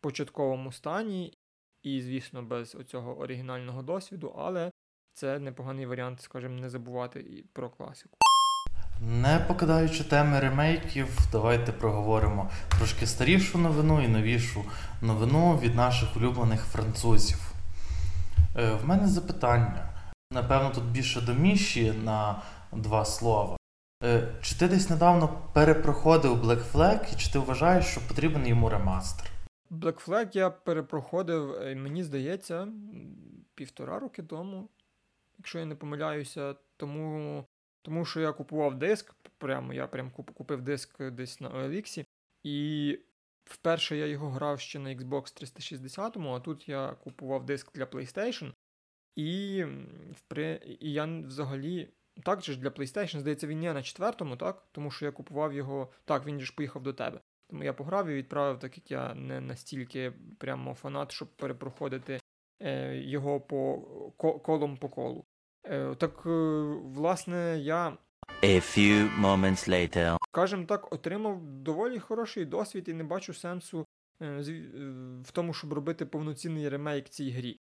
початковому 0.00 0.72
стані, 0.72 1.38
і, 1.82 2.02
звісно, 2.02 2.42
без 2.42 2.74
оцього 2.74 3.18
оригінального 3.18 3.82
досвіду, 3.82 4.34
але 4.36 4.70
це 5.12 5.38
непоганий 5.38 5.86
варіант, 5.86 6.20
скажімо, 6.20 6.60
не 6.60 6.70
забувати 6.70 7.20
і 7.20 7.42
про 7.42 7.70
класику. 7.70 8.18
Не 9.02 9.44
покидаючи 9.48 10.04
теми 10.04 10.40
ремейків, 10.40 11.18
давайте 11.32 11.72
проговоримо 11.72 12.50
трошки 12.78 13.06
старішу 13.06 13.58
новину 13.58 14.02
і 14.02 14.08
новішу 14.08 14.64
новину 15.02 15.58
від 15.58 15.74
наших 15.74 16.16
улюблених 16.16 16.60
французів. 16.60 17.52
Е, 18.56 18.74
в 18.74 18.88
мене 18.88 19.08
запитання. 19.08 19.88
Напевно, 20.32 20.70
тут 20.70 20.84
більше 20.84 21.20
до 21.20 21.34
Міші 21.34 21.92
на 21.92 22.42
два 22.72 23.04
слова. 23.04 23.56
Е, 24.04 24.28
чи 24.42 24.54
ти 24.58 24.68
десь 24.68 24.90
недавно 24.90 25.28
перепроходив 25.52 26.44
Black 26.44 26.72
Flag 26.72 27.12
і 27.12 27.16
чи 27.16 27.32
ти 27.32 27.38
вважаєш, 27.38 27.86
що 27.86 28.00
потрібен 28.08 28.46
йому 28.46 28.68
ремастер? 28.68 29.30
Black 29.70 30.06
Flag 30.06 30.28
я 30.32 30.50
перепроходив, 30.50 31.52
е, 31.52 31.74
мені 31.74 32.04
здається, 32.04 32.68
півтора 33.54 33.98
роки 33.98 34.22
тому, 34.22 34.68
якщо 35.38 35.58
я 35.58 35.64
не 35.64 35.74
помиляюся, 35.74 36.54
тому 36.76 37.44
тому 37.82 38.04
що 38.04 38.20
я 38.20 38.32
купував 38.32 38.78
диск, 38.78 39.14
прямо 39.38 39.72
я 39.72 39.86
прям 39.86 40.10
купив 40.10 40.62
диск 40.62 41.02
десь 41.02 41.40
на 41.40 41.50
OLX, 41.50 42.04
і 42.42 42.98
вперше 43.44 43.96
я 43.96 44.06
його 44.06 44.30
грав 44.30 44.60
ще 44.60 44.78
на 44.78 44.90
Xbox 44.90 45.36
360, 45.36 46.16
а 46.16 46.40
тут 46.40 46.68
я 46.68 46.92
купував 46.92 47.46
диск 47.46 47.72
для 47.72 47.84
PlayStation. 47.84 48.52
І 49.16 49.64
і 50.80 50.92
я 50.92 51.04
взагалі. 51.04 51.88
Так 52.24 52.42
же 52.42 52.52
ж 52.52 52.60
для 52.60 52.68
PlayStation, 52.68 53.18
здається, 53.18 53.46
він 53.46 53.62
є 53.62 53.72
на 53.72 53.82
четвертому, 53.82 54.36
так? 54.36 54.66
Тому 54.72 54.90
що 54.90 55.04
я 55.04 55.12
купував 55.12 55.52
його. 55.52 55.92
Так, 56.04 56.26
він 56.26 56.40
ж 56.40 56.54
поїхав 56.54 56.82
до 56.82 56.92
тебе. 56.92 57.20
Тому 57.50 57.64
я 57.64 57.72
пограв 57.72 58.08
і 58.08 58.14
відправив, 58.14 58.58
так 58.58 58.76
як 58.76 58.90
я 58.90 59.14
не 59.14 59.40
настільки 59.40 60.12
прямо 60.38 60.74
фанат, 60.74 61.12
щоб 61.12 61.36
перепроходити 61.36 62.20
е, 62.62 62.96
його 62.96 63.40
по 63.40 63.80
колом 64.18 64.76
по 64.76 64.88
колу. 64.88 65.24
Е, 65.64 65.94
так, 65.94 66.22
е, 66.26 66.30
власне, 66.84 67.58
я. 67.58 67.98
A 68.42 68.60
few 68.60 69.20
moments 69.20 69.68
later. 69.68 70.16
Скажем 70.28 70.66
так, 70.66 70.92
отримав 70.92 71.42
доволі 71.42 71.98
хороший 71.98 72.44
досвід 72.44 72.88
і 72.88 72.92
не 72.92 73.04
бачу 73.04 73.34
сенсу 73.34 73.86
е, 74.22 74.40
в 75.24 75.30
тому, 75.32 75.54
щоб 75.54 75.72
робити 75.72 76.06
повноцінний 76.06 76.68
ремейк 76.68 77.08
цій 77.08 77.30
грі. 77.30 77.60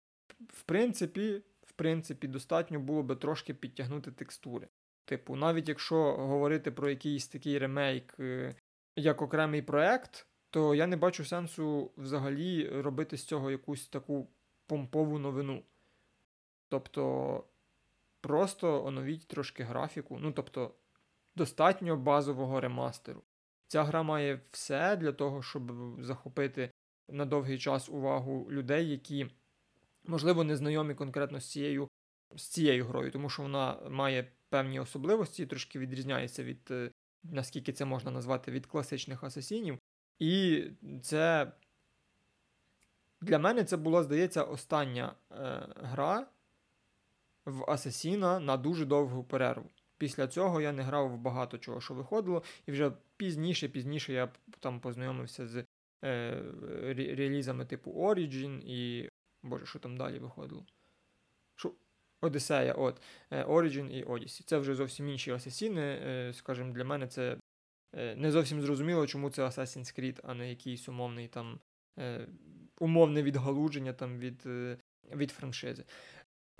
В 0.52 0.62
принципі, 0.62 1.42
в 1.66 1.72
принципі, 1.72 2.28
достатньо 2.28 2.80
було 2.80 3.02
би 3.02 3.16
трошки 3.16 3.54
підтягнути 3.54 4.12
текстури. 4.12 4.68
Типу, 5.04 5.36
навіть 5.36 5.68
якщо 5.68 5.96
говорити 6.16 6.70
про 6.70 6.90
якийсь 6.90 7.28
такий 7.28 7.58
ремейк 7.58 8.16
як 8.96 9.22
окремий 9.22 9.62
проект, 9.62 10.26
то 10.50 10.74
я 10.74 10.86
не 10.86 10.96
бачу 10.96 11.24
сенсу 11.24 11.90
взагалі 11.96 12.68
робити 12.68 13.16
з 13.16 13.24
цього 13.24 13.50
якусь 13.50 13.88
таку 13.88 14.28
помпову 14.66 15.18
новину. 15.18 15.62
Тобто, 16.68 17.44
просто 18.20 18.84
оновіть 18.84 19.28
трошки 19.28 19.62
графіку. 19.62 20.18
Ну, 20.20 20.32
тобто, 20.32 20.74
достатньо 21.36 21.96
базового 21.96 22.60
ремастеру. 22.60 23.22
Ця 23.66 23.84
гра 23.84 24.02
має 24.02 24.40
все 24.50 24.96
для 24.96 25.12
того, 25.12 25.42
щоб 25.42 25.72
захопити 26.00 26.70
на 27.08 27.24
довгий 27.24 27.58
час 27.58 27.88
увагу 27.88 28.48
людей, 28.50 28.90
які, 28.90 29.30
можливо, 30.04 30.44
не 30.44 30.56
знайомі 30.56 30.94
конкретно 30.94 31.40
з 31.40 31.50
цією 31.50 31.88
з 32.36 32.42
цією 32.42 32.86
грою, 32.86 33.10
тому 33.10 33.30
що 33.30 33.42
вона 33.42 33.80
має 33.90 34.32
певні 34.48 34.80
особливості, 34.80 35.46
трошки 35.46 35.78
відрізняється 35.78 36.44
від, 36.44 36.70
е, 36.70 36.90
наскільки 37.22 37.72
це 37.72 37.84
можна 37.84 38.10
назвати, 38.10 38.50
від 38.50 38.66
класичних 38.66 39.24
асасінів. 39.24 39.78
І 40.18 40.64
це 41.02 41.52
для 43.20 43.38
мене 43.38 43.64
це 43.64 43.76
була, 43.76 44.02
здається, 44.02 44.42
остання 44.42 45.14
е, 45.30 45.34
гра 45.76 46.26
в 47.48 47.70
Асасіна 47.70 48.40
на 48.40 48.56
дуже 48.56 48.84
довгу 48.84 49.24
перерву. 49.24 49.70
Після 49.98 50.28
цього 50.28 50.60
я 50.60 50.72
не 50.72 50.82
грав 50.82 51.10
в 51.10 51.18
багато 51.18 51.58
чого, 51.58 51.80
що 51.80 51.94
виходило, 51.94 52.42
і 52.66 52.72
вже 52.72 52.92
пізніше, 53.16 53.68
пізніше 53.68 54.12
я 54.12 54.32
там 54.60 54.80
познайомився 54.80 55.46
з 55.46 55.64
е, 56.04 56.42
релізами 56.94 57.64
типу 57.64 57.90
Origin 57.92 58.60
і. 58.64 59.10
Боже, 59.42 59.66
що 59.66 59.78
там 59.78 59.96
далі 59.96 60.18
виходило? 60.18 60.66
Що? 61.56 61.72
Одіссея, 62.20 62.72
от, 62.72 63.02
е, 63.30 63.44
Origin 63.44 63.90
і 63.90 64.04
Odyssey. 64.04 64.42
Це 64.46 64.58
вже 64.58 64.74
зовсім 64.74 65.08
інші 65.08 65.30
асасіни. 65.30 65.82
Е, 65.82 66.32
скажімо, 66.34 66.72
для 66.72 66.84
мене 66.84 67.06
це 67.06 67.36
е, 67.96 68.16
не 68.16 68.30
зовсім 68.30 68.60
зрозуміло, 68.60 69.06
чому 69.06 69.30
це 69.30 69.42
Assassin's 69.42 70.00
Creed, 70.00 70.20
а 70.22 70.34
не 70.34 70.48
якийсь 70.48 70.88
умовний 70.88 71.28
там 71.28 71.60
умовне 72.80 73.22
відгалудження 73.22 73.92
там 73.92 74.18
від, 74.18 74.42
від 75.14 75.30
франшизи. 75.30 75.84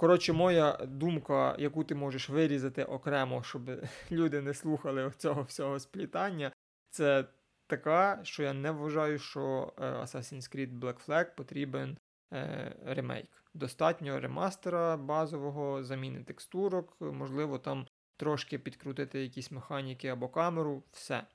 Коротше, 0.01 0.33
моя 0.33 0.73
думка, 0.73 1.57
яку 1.59 1.85
ти 1.85 1.95
можеш 1.95 2.29
вирізати 2.29 2.85
окремо, 2.85 3.43
щоб 3.43 3.71
люди 4.11 4.41
не 4.41 4.55
слухали 4.55 5.13
цього 5.17 5.43
всього 5.43 5.79
сплітання, 5.79 6.53
це 6.91 7.25
така, 7.67 8.21
що 8.23 8.43
я 8.43 8.53
не 8.53 8.71
вважаю, 8.71 9.19
що 9.19 9.73
Assassin's 9.77 10.57
Creed 10.57 10.79
Black 10.79 11.07
Flag 11.07 11.37
потрібен 11.37 11.99
е, 12.33 12.77
ремейк. 12.85 13.29
Достатньо 13.55 14.21
ремастера 14.21 14.97
базового, 14.97 15.85
заміни 15.85 16.25
текстурок, 16.25 16.97
можливо, 17.01 17.59
там 17.59 17.87
трошки 18.17 18.59
підкрутити 18.59 19.23
якісь 19.23 19.51
механіки 19.51 20.09
або 20.09 20.29
камеру, 20.29 20.83
все. 20.93 21.27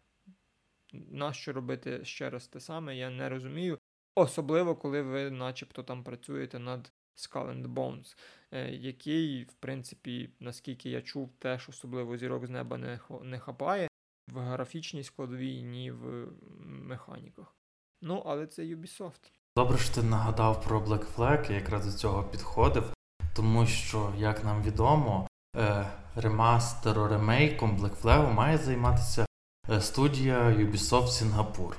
Нащо 0.94 1.54
робити 1.54 2.06
ще 2.06 2.30
раз 2.30 2.48
те 2.48 2.60
саме, 2.60 2.98
я 2.98 3.10
не 3.10 3.30
розумію. 3.30 3.80
Особливо, 4.16 4.76
коли 4.76 5.02
ви 5.02 5.32
начебто 5.32 5.84
там 5.84 6.04
працюєте 6.04 6.60
над 6.60 6.92
Skull 7.16 7.48
and 7.48 7.68
Bones, 7.68 8.18
е, 8.52 8.70
який, 8.70 9.44
в 9.44 9.54
принципі, 9.54 10.30
наскільки 10.40 10.90
я 10.90 11.02
чув, 11.02 11.30
теж 11.40 11.70
особливо 11.70 12.18
зірок 12.18 12.46
з 12.46 12.50
неба 12.50 13.00
не, 13.24 13.40
хапає 13.40 13.88
в 14.32 14.40
графічній 14.40 15.04
складовій, 15.04 15.64
ні 15.64 15.92
в 15.92 16.28
механіках. 16.66 17.56
Ну, 18.02 18.24
але 18.26 18.48
це 18.48 18.62
Ubisoft. 18.62 19.32
Добре, 19.58 19.78
що 19.78 19.96
ти 19.96 20.04
нагадав 20.04 20.62
про 20.62 20.80
Black 20.80 21.16
Flag, 21.16 21.52
я 21.52 21.56
якраз 21.56 21.86
до 21.86 21.92
цього 21.92 22.24
підходив, 22.24 22.94
тому 23.36 23.66
що, 23.66 24.14
як 24.18 24.44
нам 24.44 24.64
відомо, 24.64 25.28
е, 25.58 25.88
ремастеро 26.16 27.08
ремейком 27.08 27.78
Black 27.78 28.02
Flag 28.02 28.34
має 28.34 28.58
займатися 28.58 29.26
е, 29.70 29.82
студія 29.82 30.40
Ubisoft 30.40 31.08
Singapore. 31.08 31.76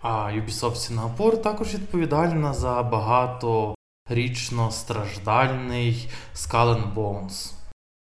А 0.00 0.08
Ubisoft 0.08 0.76
Singapore 0.76 1.42
також 1.42 1.74
відповідальна 1.74 2.54
за 2.54 2.82
багаторічно 4.08 4.70
страждальний 4.70 6.08
Skull 6.34 6.94
Bones. 6.94 7.52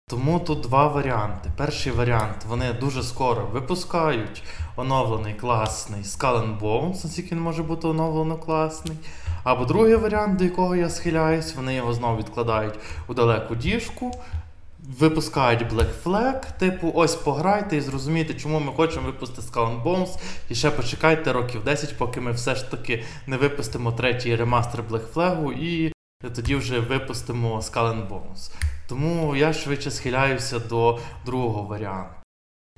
Тому 0.09 0.39
тут 0.39 0.61
два 0.61 0.87
варіанти. 0.87 1.51
Перший 1.57 1.91
варіант 1.91 2.45
вони 2.47 2.73
дуже 2.73 3.03
скоро 3.03 3.45
випускають 3.45 4.43
оновлений 4.75 5.33
класний 5.33 6.01
Skull 6.01 6.59
Bones, 6.59 7.03
наскільки 7.03 7.35
він 7.35 7.41
може 7.41 7.63
бути 7.63 7.87
оновлено 7.87 8.37
класний. 8.37 8.97
Або 9.43 9.65
другий 9.65 9.95
варіант, 9.95 10.37
до 10.37 10.43
якого 10.43 10.75
я 10.75 10.89
схиляюсь, 10.89 11.55
вони 11.55 11.75
його 11.75 11.93
знову 11.93 12.17
відкладають 12.17 12.79
у 13.07 13.13
далеку 13.13 13.55
діжку, 13.55 14.11
випускають 14.97 15.73
Black 15.73 15.89
Flag, 16.03 16.57
типу, 16.57 16.91
ось 16.95 17.15
пограйте 17.15 17.77
і 17.77 17.81
зрозумійте, 17.81 18.33
чому 18.33 18.59
ми 18.59 18.71
хочемо 18.71 19.05
випустити 19.05 19.41
Skull 19.41 19.67
and 19.67 19.83
Bones. 19.83 20.19
І 20.49 20.55
ще 20.55 20.71
почекайте 20.71 21.33
років 21.33 21.63
10, 21.63 21.97
поки 21.97 22.21
ми 22.21 22.31
все 22.31 22.55
ж 22.55 22.71
таки 22.71 23.03
не 23.27 23.37
випустимо 23.37 23.91
третій 23.91 24.35
ремастер 24.35 24.83
Black 24.89 25.13
Flag 25.13 25.51
і 25.53 25.93
тоді 26.35 26.55
вже 26.55 26.79
випустимо 26.79 27.57
Skull 27.57 27.93
and 27.93 28.07
Bones. 28.07 28.51
Тому 28.87 29.35
я 29.35 29.53
швидше 29.53 29.91
схиляюся 29.91 30.59
до 30.59 30.99
другого 31.25 31.63
варіанту. 31.63 32.13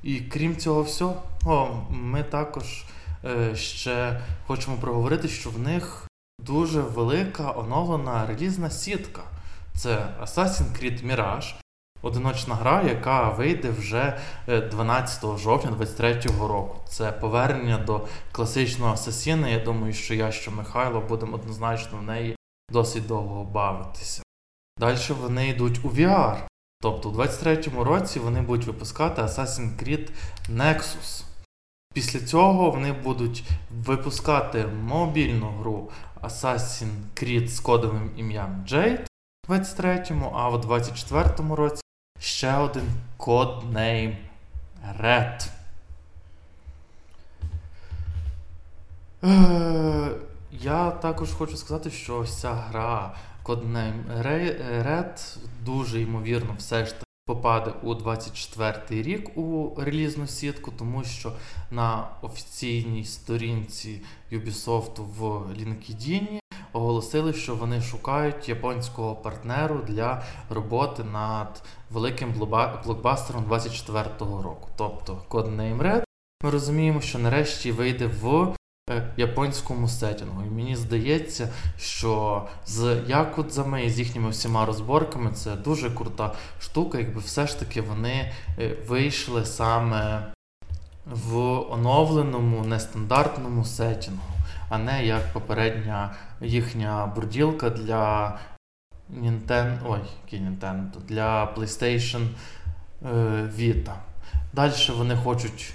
І 0.04 0.20
крім 0.20 0.58
цього 0.58 0.84
всього, 0.84 1.86
ми 1.90 2.24
також 2.24 2.86
е, 3.26 3.56
ще 3.56 4.22
хочемо 4.48 4.78
проговорити, 4.78 5.28
що 5.28 5.50
в 5.50 5.60
них 5.60 6.08
дуже 6.40 6.82
велика 6.82 7.52
оновлена 7.52 8.26
релізна 8.26 8.70
сітка. 8.70 9.22
Це 9.74 10.08
Assassin's 10.22 10.82
Creed 10.82 11.06
Mirage, 11.08 11.54
одиночна 12.02 12.56
гра, 12.56 12.84
яка 12.84 13.30
вийде 13.30 13.70
вже 13.70 14.18
12 14.48 15.24
е, 15.24 15.38
жовтня 15.38 15.72
2023 15.72 16.48
року. 16.48 16.76
Це 16.88 17.12
повернення 17.12 17.78
до 17.78 18.02
класичного 18.32 18.94
Асасіна. 18.94 19.50
Я 19.50 19.60
думаю, 19.60 19.94
що 19.94 20.14
я, 20.14 20.32
що 20.32 20.52
Михайло 20.52 21.02
будемо 21.02 21.36
однозначно 21.36 21.98
в 21.98 22.04
неї 22.04 22.36
досить 22.72 23.08
довго 23.08 23.44
бавитися. 23.44 24.24
Далі 24.80 24.98
вони 25.22 25.48
йдуть 25.48 25.80
у 25.84 25.90
VR. 25.90 26.38
Тобто 26.82 27.10
у 27.10 27.14
23-му 27.14 27.84
році 27.84 28.20
вони 28.20 28.42
будуть 28.42 28.68
випускати 28.68 29.22
Assassin's 29.22 29.84
Creed 29.84 30.10
Nexus. 30.50 31.24
Після 31.94 32.20
цього 32.20 32.72
вони 32.72 32.92
будуть 32.92 33.44
випускати 33.72 34.68
мобільну 34.68 35.50
гру 35.50 35.90
Assassin's 36.22 36.90
Creed 37.16 37.48
з 37.48 37.60
кодовим 37.60 38.12
ім'ям 38.18 38.66
Jade 38.68 39.06
у 39.50 39.54
23-му, 39.54 40.32
а 40.36 40.50
в 40.50 40.56
24-му 40.56 41.56
році 41.56 41.82
ще 42.22 42.54
один 42.54 42.90
коднейм 43.18 44.18
Red. 45.02 45.50
Е, 49.24 50.12
я 50.52 50.92
також 50.92 51.32
хочу 51.32 51.58
сказати, 51.58 51.92
що 51.92 52.18
ось 52.18 52.40
ця 52.40 52.54
гра 52.54 53.16
Codename 53.44 54.24
Red 54.88 55.38
дуже 55.66 56.02
ймовірно 56.02 56.56
все 56.58 56.86
ж 56.86 56.92
таки 56.92 57.06
попаде 57.26 57.72
у 57.84 57.94
24-й 57.94 59.02
рік 59.02 59.38
у 59.38 59.76
релізну 59.78 60.28
сітку, 60.28 60.72
тому 60.72 61.04
що 61.04 61.34
на 61.72 62.08
офіційній 62.22 63.06
сторінці 63.06 64.02
Ubisoft 64.32 65.02
в 65.18 65.24
LinkedIn 65.62 66.41
оголосили, 66.74 67.34
що 67.34 67.56
вони 67.56 67.82
шукають 67.82 68.50
японського 68.50 69.16
партнеру 69.16 69.80
для 69.88 70.24
роботи 70.50 71.04
над 71.04 71.64
великим 71.92 72.34
блокбастером 72.84 73.46
24-го 73.50 74.42
року. 74.42 74.70
Тобто 74.76 75.18
Codename 75.30 75.82
Red. 75.82 76.04
Ми 76.44 76.50
розуміємо, 76.50 77.02
що 77.02 77.20
нарешті 77.20 77.72
вийде 77.72 78.08
в 78.08 78.56
Е, 78.92 79.04
японському 79.18 79.88
сетінгу. 79.88 80.44
І 80.48 80.50
мені 80.50 80.76
здається, 80.76 81.50
що 81.78 82.44
з 82.66 83.02
якудзами 83.08 83.86
і 83.86 83.90
з 83.90 84.00
їхніми 84.00 84.30
всіма 84.30 84.66
розборками 84.66 85.32
це 85.32 85.56
дуже 85.56 85.92
крута 85.92 86.34
штука, 86.60 87.00
якби 87.00 87.20
все 87.20 87.48
ж 87.48 87.60
таки 87.60 87.82
вони 87.82 88.32
е, 88.60 88.78
вийшли 88.88 89.46
саме 89.46 90.34
в 91.06 91.38
оновленому 91.74 92.66
нестандартному 92.66 93.66
сетінгу, 93.66 94.34
а 94.70 94.78
не 94.78 95.06
як 95.06 95.34
попередня 95.34 96.16
їхня 96.42 97.06
бурділка 97.06 97.70
для 97.70 98.38
Nintendo, 99.20 99.80
ой, 99.86 100.00
який 100.26 100.40
Nintendo, 100.40 101.02
для 101.08 101.46
PlayStation 101.46 102.28
е, 103.06 103.16
Vita. 103.58 103.94
Далі 104.54 104.74
вони 104.98 105.16
хочуть 105.16 105.74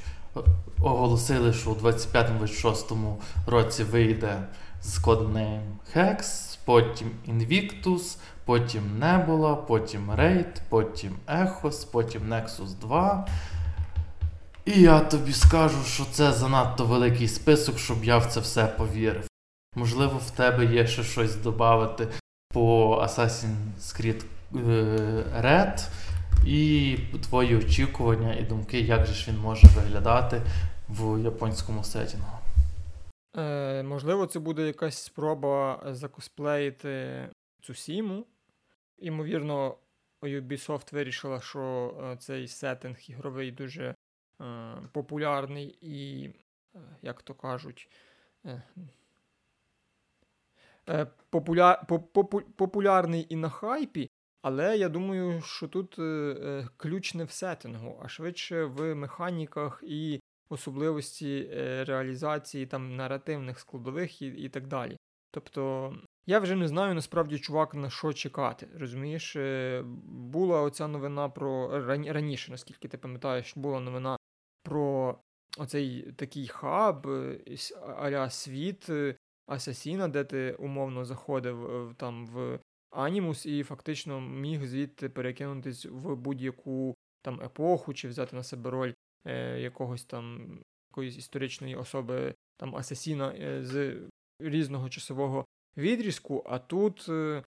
оголосили, 0.80 1.52
що 1.52 1.70
у 1.70 1.74
25-26 1.74 3.14
році 3.46 3.84
вийде 3.84 4.38
з 4.82 4.98
коднейм 4.98 5.62
Hex, 5.96 6.22
потім 6.64 7.10
Invictus, 7.28 8.16
потім 8.44 8.82
Nebula, 9.00 9.56
потім 9.56 10.10
Raid, 10.10 10.60
потім 10.68 11.12
Echos, 11.26 11.86
потім 11.92 12.22
Nexus 12.22 12.78
2. 12.80 13.26
І 14.64 14.80
я 14.80 15.00
тобі 15.00 15.32
скажу, 15.32 15.82
що 15.84 16.04
це 16.12 16.32
занадто 16.32 16.84
великий 16.84 17.28
список, 17.28 17.78
щоб 17.78 18.04
я 18.04 18.18
в 18.18 18.26
це 18.26 18.40
все 18.40 18.66
повірив. 18.66 19.28
Можливо, 19.76 20.18
в 20.18 20.30
тебе 20.30 20.64
є 20.64 20.86
ще 20.86 21.02
щось 21.02 21.36
додати 21.36 22.08
по 22.54 22.94
Assassin's 23.02 23.78
Creed 23.78 24.24
е, 24.54 25.24
Red 25.40 25.88
і 26.46 26.98
твої 27.22 27.56
очікування 27.56 28.34
і 28.34 28.42
думки, 28.42 28.80
як 28.80 29.06
же 29.06 29.14
ж 29.14 29.30
він 29.30 29.38
може 29.38 29.68
виглядати 29.68 30.42
в 30.88 31.22
японському 31.22 31.84
сетінгу. 31.84 32.38
Е, 33.36 33.82
Можливо, 33.82 34.26
це 34.26 34.38
буде 34.38 34.66
якась 34.66 35.02
спроба 35.02 35.82
закосплеїти 35.86 37.28
Цусіму. 37.62 38.26
Ймовірно, 38.98 39.76
Ubisoft 40.22 40.94
вирішила, 40.94 41.40
що 41.40 41.94
е, 42.04 42.16
цей 42.16 42.48
сеттинг 42.48 42.96
ігровий 43.08 43.50
дуже 43.50 43.84
е, 43.84 43.94
популярний 44.92 45.78
і, 45.80 46.30
е, 46.74 46.78
як 47.02 47.22
то 47.22 47.34
кажуть, 47.34 47.90
е, 48.44 48.62
е, 50.88 51.06
популя... 51.30 51.82
попу... 51.88 52.24
популярний 52.40 53.26
і 53.28 53.36
на 53.36 53.48
хайпі, 53.48 54.10
але 54.42 54.78
я 54.78 54.88
думаю, 54.88 55.40
що 55.42 55.68
тут 55.68 55.98
е, 55.98 56.02
е, 56.02 56.68
ключ 56.76 57.14
не 57.14 57.24
в 57.24 57.30
сеттингу, 57.30 58.00
а 58.04 58.08
швидше 58.08 58.64
в 58.64 58.94
механіках 58.94 59.84
і 59.86 60.20
особливості 60.48 61.48
реалізації 61.86 62.66
там 62.66 62.96
наративних 62.96 63.58
складових 63.58 64.22
і, 64.22 64.26
і 64.26 64.48
так 64.48 64.66
далі. 64.66 64.96
Тобто. 65.30 65.92
Я 66.28 66.38
вже 66.38 66.56
не 66.56 66.68
знаю 66.68 66.94
насправді, 66.94 67.38
чувак, 67.38 67.74
на 67.74 67.90
що 67.90 68.12
чекати. 68.12 68.68
Розумієш, 68.74 69.36
була 70.04 70.60
оця 70.62 70.88
новина 70.88 71.28
про 71.28 71.80
раніше, 71.88 72.50
наскільки 72.50 72.88
ти 72.88 72.98
пам'ятаєш, 72.98 73.56
була 73.56 73.80
новина 73.80 74.16
про 74.62 75.18
оцей 75.58 76.12
такий 76.12 76.48
хаб, 76.48 77.06
аля 77.96 78.30
світ 78.30 78.90
Асасіна, 79.46 80.08
де 80.08 80.24
ти 80.24 80.52
умовно 80.52 81.04
заходив 81.04 81.94
там 81.96 82.26
в 82.26 82.58
Анімус 82.90 83.46
і 83.46 83.62
фактично 83.62 84.20
міг 84.20 84.64
звідти 84.66 85.08
перекинутись 85.08 85.86
в 85.86 86.16
будь-яку 86.16 86.96
там 87.22 87.40
епоху, 87.40 87.94
чи 87.94 88.08
взяти 88.08 88.36
на 88.36 88.42
себе 88.42 88.70
роль 88.70 88.92
е, 89.26 89.60
якогось 89.60 90.04
там 90.04 90.58
якоїсь 90.90 91.18
історичної 91.18 91.76
особи, 91.76 92.34
там 92.56 92.76
Асасіна 92.76 93.34
е, 93.34 93.64
з 93.64 94.00
різного 94.40 94.88
часового 94.88 95.44
відрізку. 95.76 96.44
А 96.46 96.58
тут 96.58 97.06
е, 97.08 97.44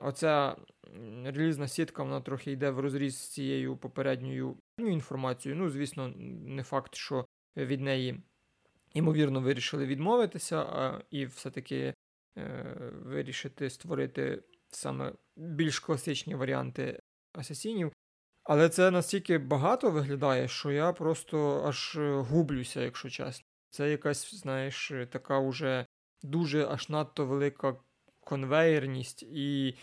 оця 0.00 0.56
релізна 1.24 1.68
сітка 1.68 2.02
вона 2.02 2.20
трохи 2.20 2.52
йде 2.52 2.70
в 2.70 2.80
розріз 2.80 3.18
з 3.18 3.28
цією 3.28 3.76
попередньою 3.76 4.56
інформацією. 4.78 5.60
Ну, 5.60 5.70
звісно, 5.70 6.08
не 6.46 6.62
факт, 6.62 6.94
що 6.94 7.26
від 7.56 7.80
неї. 7.80 8.22
Ймовірно, 8.94 9.40
вирішили 9.40 9.86
відмовитися 9.86 10.58
а, 10.62 11.02
і 11.10 11.26
все-таки 11.26 11.94
е, 12.38 12.76
вирішити 12.92 13.70
створити 13.70 14.42
саме 14.68 15.12
більш 15.36 15.80
класичні 15.80 16.34
варіанти 16.34 17.00
асасінів. 17.32 17.92
Але 18.44 18.68
це 18.68 18.90
настільки 18.90 19.38
багато 19.38 19.90
виглядає, 19.90 20.48
що 20.48 20.70
я 20.70 20.92
просто 20.92 21.64
аж 21.66 21.98
гублюся, 22.00 22.80
якщо 22.80 23.10
чесно. 23.10 23.44
Це 23.70 23.90
якась, 23.90 24.34
знаєш, 24.34 24.92
така 25.10 25.38
уже 25.38 25.86
дуже 26.22 26.66
аж 26.66 26.88
надто 26.88 27.26
велика 27.26 27.76
конвейерність, 28.20 29.22
і 29.22 29.76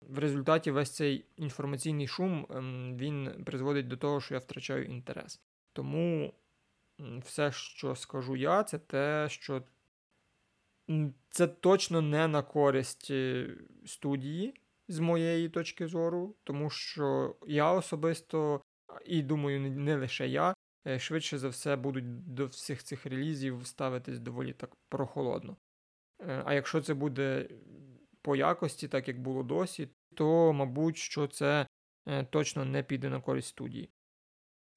в 0.00 0.18
результаті 0.18 0.70
весь 0.70 0.94
цей 0.94 1.24
інформаційний 1.36 2.06
шум 2.06 2.46
ем, 2.50 2.96
він 2.96 3.44
призводить 3.46 3.88
до 3.88 3.96
того, 3.96 4.20
що 4.20 4.34
я 4.34 4.40
втрачаю 4.40 4.84
інтерес. 4.84 5.40
Тому 5.72 6.34
все, 6.98 7.52
що 7.52 7.96
скажу 7.96 8.36
я, 8.36 8.64
це 8.64 8.78
те, 8.78 9.26
що 9.30 9.62
це 11.30 11.46
точно 11.46 12.02
не 12.02 12.28
на 12.28 12.42
користь 12.42 13.10
е, 13.10 13.48
студії 13.86 14.54
з 14.88 14.98
моєї 14.98 15.48
точки 15.48 15.86
зору, 15.86 16.36
тому 16.44 16.70
що 16.70 17.36
я 17.46 17.72
особисто, 17.72 18.60
і 19.04 19.22
думаю, 19.22 19.60
не 19.60 19.96
лише 19.96 20.28
я, 20.28 20.54
е, 20.86 20.98
швидше 20.98 21.38
за 21.38 21.48
все 21.48 21.76
будуть 21.76 22.34
до 22.34 22.46
всіх 22.46 22.84
цих 22.84 23.06
релізів 23.06 23.66
ставитись 23.66 24.18
доволі 24.18 24.52
так 24.52 24.70
прохолодно. 24.88 25.56
Е, 26.20 26.42
а 26.44 26.54
якщо 26.54 26.80
це 26.80 26.94
буде 26.94 27.48
по 28.22 28.36
якості, 28.36 28.88
так 28.88 29.08
як 29.08 29.22
було 29.22 29.42
досі, 29.42 29.88
то, 30.14 30.52
мабуть, 30.52 30.96
що 30.96 31.26
це 31.26 31.66
точно 32.30 32.64
не 32.64 32.82
піде 32.82 33.08
на 33.08 33.20
користь 33.20 33.48
студії. 33.48 33.90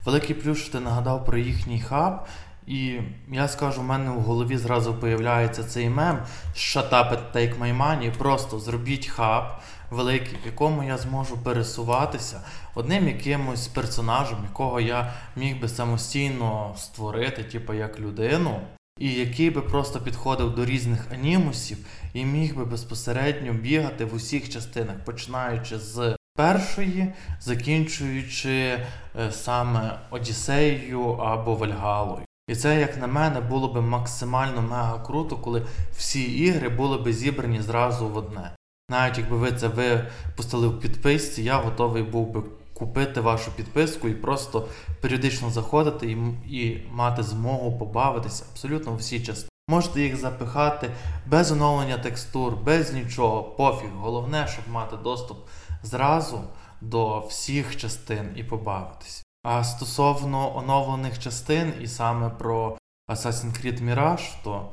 Великий 0.05 0.35
плюс, 0.35 0.57
що 0.57 0.71
ти 0.71 0.79
нагадав 0.79 1.25
про 1.25 1.37
їхній 1.37 1.81
хаб, 1.81 2.25
і 2.67 2.99
я 3.31 3.47
скажу, 3.47 3.81
в 3.81 3.83
мене 3.83 4.11
в 4.11 4.21
голові 4.21 4.57
зразу 4.57 4.93
появляється 4.93 5.63
цей 5.63 5.89
мем 5.89 6.19
Shut 6.55 6.89
up 6.89 7.11
and 7.11 7.35
take 7.35 7.59
my 7.59 7.77
money. 7.77 8.17
Просто 8.17 8.59
зробіть 8.59 9.07
хаб 9.07 9.43
великий, 9.89 10.37
в 10.43 10.45
якому 10.45 10.83
я 10.83 10.97
зможу 10.97 11.37
пересуватися 11.37 12.41
одним 12.75 13.07
якимось 13.07 13.67
персонажем, 13.67 14.37
якого 14.43 14.79
я 14.79 15.13
міг 15.35 15.61
би 15.61 15.67
самостійно 15.67 16.73
створити, 16.77 17.43
типу 17.43 17.73
як 17.73 17.99
людину, 17.99 18.61
і 18.99 19.13
який 19.13 19.49
би 19.49 19.61
просто 19.61 19.99
підходив 19.99 20.55
до 20.55 20.65
різних 20.65 21.11
анімусів 21.11 21.77
і 22.13 22.25
міг 22.25 22.55
би 22.55 22.65
безпосередньо 22.65 23.53
бігати 23.53 24.05
в 24.05 24.13
усіх 24.13 24.49
частинах, 24.49 24.95
починаючи 25.05 25.79
з 25.79 26.15
першої, 26.41 27.13
закінчуючи 27.39 28.51
е, 28.51 29.31
саме 29.31 29.99
Одіссеєю 30.09 31.01
або 31.11 31.55
Вальгалою. 31.55 32.25
І 32.47 32.55
це, 32.55 32.79
як 32.79 32.97
на 32.97 33.07
мене, 33.07 33.41
було 33.41 33.73
би 33.73 33.81
максимально 33.81 34.61
мега 34.61 34.99
круто, 34.99 35.37
коли 35.37 35.65
всі 35.97 36.23
ігри 36.23 36.69
були 36.69 36.97
б 36.97 37.11
зібрані 37.11 37.61
зразу 37.61 38.07
в 38.07 38.17
одне. 38.17 38.55
Навіть 38.89 39.17
якби 39.17 39.37
ви 39.37 39.51
це 39.51 39.67
випустили 39.67 40.67
в 40.67 40.79
підписці, 40.79 41.43
я 41.43 41.57
готовий 41.57 42.03
був 42.03 42.31
би 42.31 42.41
купити 42.73 43.21
вашу 43.21 43.51
підписку 43.51 44.07
і 44.07 44.13
просто 44.13 44.67
періодично 45.01 45.49
заходити 45.49 46.11
і 46.11 46.17
і 46.57 46.87
мати 46.91 47.23
змогу 47.23 47.79
побавитися 47.79 48.45
абсолютно 48.51 48.95
всі 48.95 49.19
частини. 49.19 49.51
Можете 49.69 50.01
їх 50.01 50.15
запихати 50.15 50.91
без 51.27 51.51
оновлення 51.51 51.97
текстур, 51.97 52.55
без 52.55 52.93
нічого, 52.93 53.43
пофіг. 53.43 53.89
Головне, 53.99 54.47
щоб 54.47 54.73
мати 54.73 54.97
доступ 55.03 55.37
зразу 55.83 56.43
до 56.81 57.19
всіх 57.19 57.77
частин 57.77 58.33
і 58.35 58.43
побавитись. 58.43 59.23
А 59.43 59.63
стосовно 59.63 60.57
оновлених 60.57 61.19
частин, 61.19 61.73
і 61.81 61.87
саме 61.87 62.29
про 62.29 62.77
Assassin's 63.09 63.61
Creed 63.61 63.83
Mirage, 63.83 64.33
то 64.43 64.69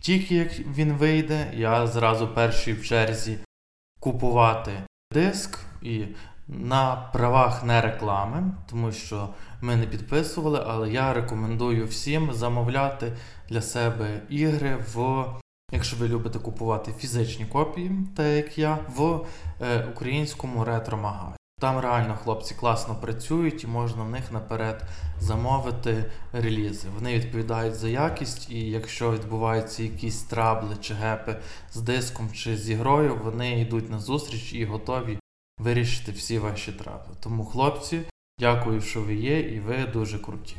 тільки 0.00 0.34
як 0.34 0.58
він 0.58 0.92
вийде, 0.92 1.52
я 1.54 1.86
зразу 1.86 2.28
перший 2.28 2.74
в 2.74 2.84
черзі 2.84 3.38
купувати 4.00 4.72
диск 5.12 5.58
і 5.82 6.04
на 6.48 6.96
правах 7.12 7.64
не 7.64 7.80
реклами, 7.80 8.52
тому 8.70 8.92
що 8.92 9.28
ми 9.60 9.76
не 9.76 9.86
підписували, 9.86 10.64
але 10.66 10.90
я 10.90 11.12
рекомендую 11.12 11.86
всім 11.86 12.32
замовляти 12.32 13.12
для 13.48 13.62
себе 13.62 14.20
ігри 14.28 14.84
в. 14.94 15.24
Якщо 15.72 15.96
ви 15.96 16.08
любите 16.08 16.38
купувати 16.38 16.92
фізичні 16.98 17.46
копії, 17.46 17.90
так 18.16 18.26
як 18.26 18.58
я, 18.58 18.78
в 18.96 19.26
е, 19.60 19.86
українському 19.86 20.64
ретро-магазині. 20.64 21.36
Там 21.60 21.78
реально 21.78 22.16
хлопці 22.16 22.54
класно 22.54 22.94
працюють 22.94 23.64
і 23.64 23.66
можна 23.66 24.02
в 24.02 24.10
них 24.10 24.32
наперед 24.32 24.82
замовити 25.20 26.04
релізи. 26.32 26.88
Вони 26.94 27.14
відповідають 27.14 27.74
за 27.74 27.88
якість, 27.88 28.50
і 28.50 28.70
якщо 28.70 29.12
відбуваються 29.12 29.82
якісь 29.82 30.22
трабли 30.22 30.76
чи 30.80 30.94
гепи 30.94 31.36
з 31.72 31.80
диском 31.80 32.30
чи 32.32 32.56
з 32.56 32.70
ігрою, 32.70 33.20
вони 33.24 33.60
йдуть 33.60 33.90
на 33.90 33.98
зустріч 33.98 34.52
і 34.52 34.64
готові 34.64 35.18
вирішити 35.58 36.12
всі 36.12 36.38
ваші 36.38 36.72
трабли. 36.72 37.14
Тому, 37.20 37.44
хлопці, 37.44 38.00
дякую, 38.38 38.80
що 38.80 39.02
ви 39.02 39.14
є, 39.14 39.40
і 39.40 39.60
ви 39.60 39.86
дуже 39.92 40.18
круті. 40.18 40.56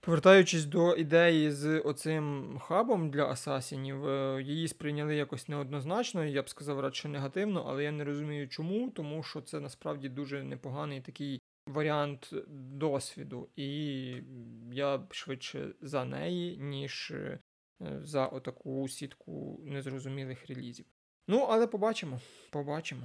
Повертаючись 0.00 0.64
до 0.64 0.94
ідеї 0.94 1.50
з 1.50 1.78
оцим 1.80 2.58
хабом 2.62 3.10
для 3.10 3.26
асасінів, 3.26 4.08
е, 4.08 4.42
її 4.42 4.68
сприйняли 4.68 5.16
якось 5.16 5.48
неоднозначно, 5.48 6.24
я 6.24 6.42
б 6.42 6.48
сказав 6.48 6.80
радше 6.80 7.08
негативно, 7.08 7.64
але 7.68 7.84
я 7.84 7.92
не 7.92 8.04
розумію 8.04 8.48
чому, 8.48 8.90
тому 8.90 9.22
що 9.22 9.40
це 9.40 9.60
насправді 9.60 10.08
дуже 10.08 10.42
непоганий 10.42 11.00
такий 11.00 11.40
варіант 11.66 12.34
досвіду, 12.72 13.48
і 13.56 13.68
я 14.72 14.98
б 14.98 15.14
швидше 15.14 15.68
за 15.82 16.04
неї, 16.04 16.58
ніж 16.58 17.10
е, 17.10 17.38
за 18.02 18.26
отаку 18.26 18.88
сітку 18.88 19.60
незрозумілих 19.64 20.46
релізів. 20.48 20.86
Ну, 21.28 21.38
але 21.50 21.66
побачимо, 21.66 22.20
побачимо. 22.50 23.02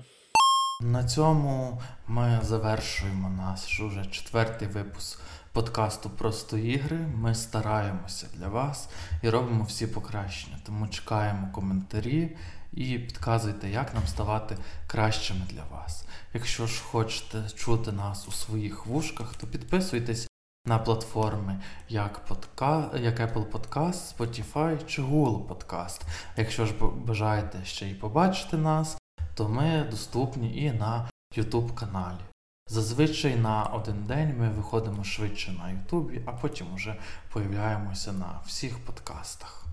На 0.82 1.04
цьому 1.04 1.82
ми 2.08 2.40
завершуємо 2.44 3.30
наш 3.30 3.80
уже 3.80 4.06
четвертий 4.06 4.68
випуск 4.68 5.22
подкасту 5.54 6.10
Просто 6.10 6.58
ігри. 6.58 6.98
Ми 7.16 7.36
стараємося 7.36 8.28
для 8.34 8.48
вас 8.48 8.90
і 9.22 9.30
робимо 9.30 9.64
всі 9.64 9.88
покращення. 9.88 10.58
Тому 10.66 10.88
чекаємо 10.88 11.50
коментарі 11.54 12.38
і 12.74 13.00
підказуйте, 13.00 13.70
як 13.70 13.94
нам 13.94 14.08
ставати 14.08 14.58
кращими 14.88 15.42
для 15.50 15.64
вас. 15.72 16.06
Якщо 16.34 16.68
ж 16.68 16.84
хочете 16.84 17.50
чути 17.56 17.92
нас 17.92 18.28
у 18.28 18.32
своїх 18.32 18.86
вушках, 18.86 19.36
то 19.36 19.48
підписуйтесь 19.48 20.28
на 20.66 20.80
платформи 20.80 21.60
як 21.90 22.26
подка... 22.26 22.90
як 23.02 23.20
Apple 23.20 23.46
Podcast, 23.46 24.18
Spotify 24.18 24.86
чи 24.86 25.02
Google 25.02 25.48
Podcast. 25.48 26.02
Якщо 26.38 26.66
ж 26.66 26.74
бажаєте 27.06 27.66
ще 27.66 27.88
й 27.88 27.94
побачити 27.94 28.58
нас, 28.58 28.98
то 29.36 29.50
ми 29.50 29.88
доступні 29.92 30.64
і 30.64 30.72
на 30.72 31.10
YouTube 31.38 31.74
каналі. 31.74 32.33
Зазвичай 32.74 33.36
на 33.36 33.64
один 33.66 34.04
день 34.04 34.36
ми 34.38 34.50
виходимо 34.50 35.04
швидше 35.04 35.52
на 35.52 35.72
Ютубі, 35.72 36.22
а 36.26 36.32
потім 36.32 36.68
вже 36.76 36.96
появляємося 37.34 38.14
на 38.14 38.42
всіх 38.46 38.86
подкастах. 38.86 39.66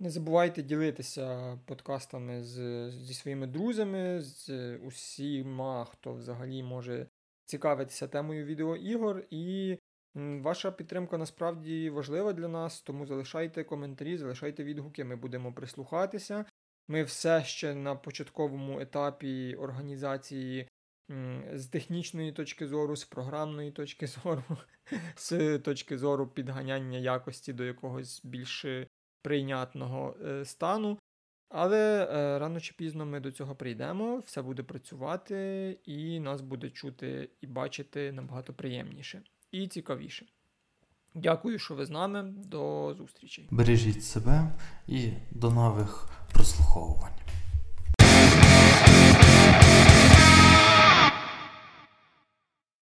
Не 0.00 0.10
забувайте 0.10 0.62
ділитися 0.62 1.58
подкастами 1.66 2.44
з, 2.44 2.90
зі 2.90 3.14
своїми 3.14 3.46
друзями, 3.46 4.20
з 4.20 4.76
усіма, 4.76 5.84
хто 5.84 6.14
взагалі 6.14 6.62
може 6.62 7.06
цікавитися 7.44 8.08
темою 8.08 8.44
відеоігор. 8.44 9.24
І 9.30 9.78
ваша 10.14 10.70
підтримка 10.70 11.18
насправді 11.18 11.90
важлива 11.90 12.32
для 12.32 12.48
нас, 12.48 12.80
тому 12.80 13.06
залишайте 13.06 13.64
коментарі, 13.64 14.16
залишайте 14.16 14.64
відгуки, 14.64 15.04
ми 15.04 15.16
будемо 15.16 15.52
прислухатися. 15.52 16.44
Ми 16.88 17.02
все 17.02 17.44
ще 17.44 17.74
на 17.74 17.94
початковому 17.94 18.80
етапі 18.80 19.54
організації 19.54 20.68
з 21.54 21.66
технічної 21.66 22.32
точки 22.32 22.66
зору, 22.66 22.96
з 22.96 23.04
програмної 23.04 23.70
точки 23.70 24.06
зору, 24.24 24.42
з 25.16 25.58
точки 25.58 25.98
зору 25.98 26.26
підганяння 26.26 26.98
якості 26.98 27.52
до 27.52 27.64
якогось 27.64 28.20
більш 28.24 28.66
прийнятного 29.22 30.16
е, 30.24 30.44
стану. 30.44 30.98
Але 31.48 32.08
е, 32.10 32.38
рано 32.38 32.60
чи 32.60 32.74
пізно 32.78 33.06
ми 33.06 33.20
до 33.20 33.32
цього 33.32 33.54
прийдемо, 33.54 34.18
все 34.18 34.42
буде 34.42 34.62
працювати, 34.62 35.78
і 35.84 36.20
нас 36.20 36.40
буде 36.40 36.70
чути 36.70 37.30
і 37.40 37.46
бачити 37.46 38.12
набагато 38.12 38.52
приємніше 38.52 39.22
і 39.50 39.68
цікавіше. 39.68 40.26
Дякую, 41.14 41.58
що 41.58 41.74
ви 41.74 41.86
з 41.86 41.90
нами. 41.90 42.22
До 42.22 42.94
зустрічі. 42.94 43.48
Бережіть 43.50 44.04
себе 44.04 44.52
і 44.86 45.12
до 45.30 45.50
нових 45.50 46.08
прослуховувань. 46.32 47.19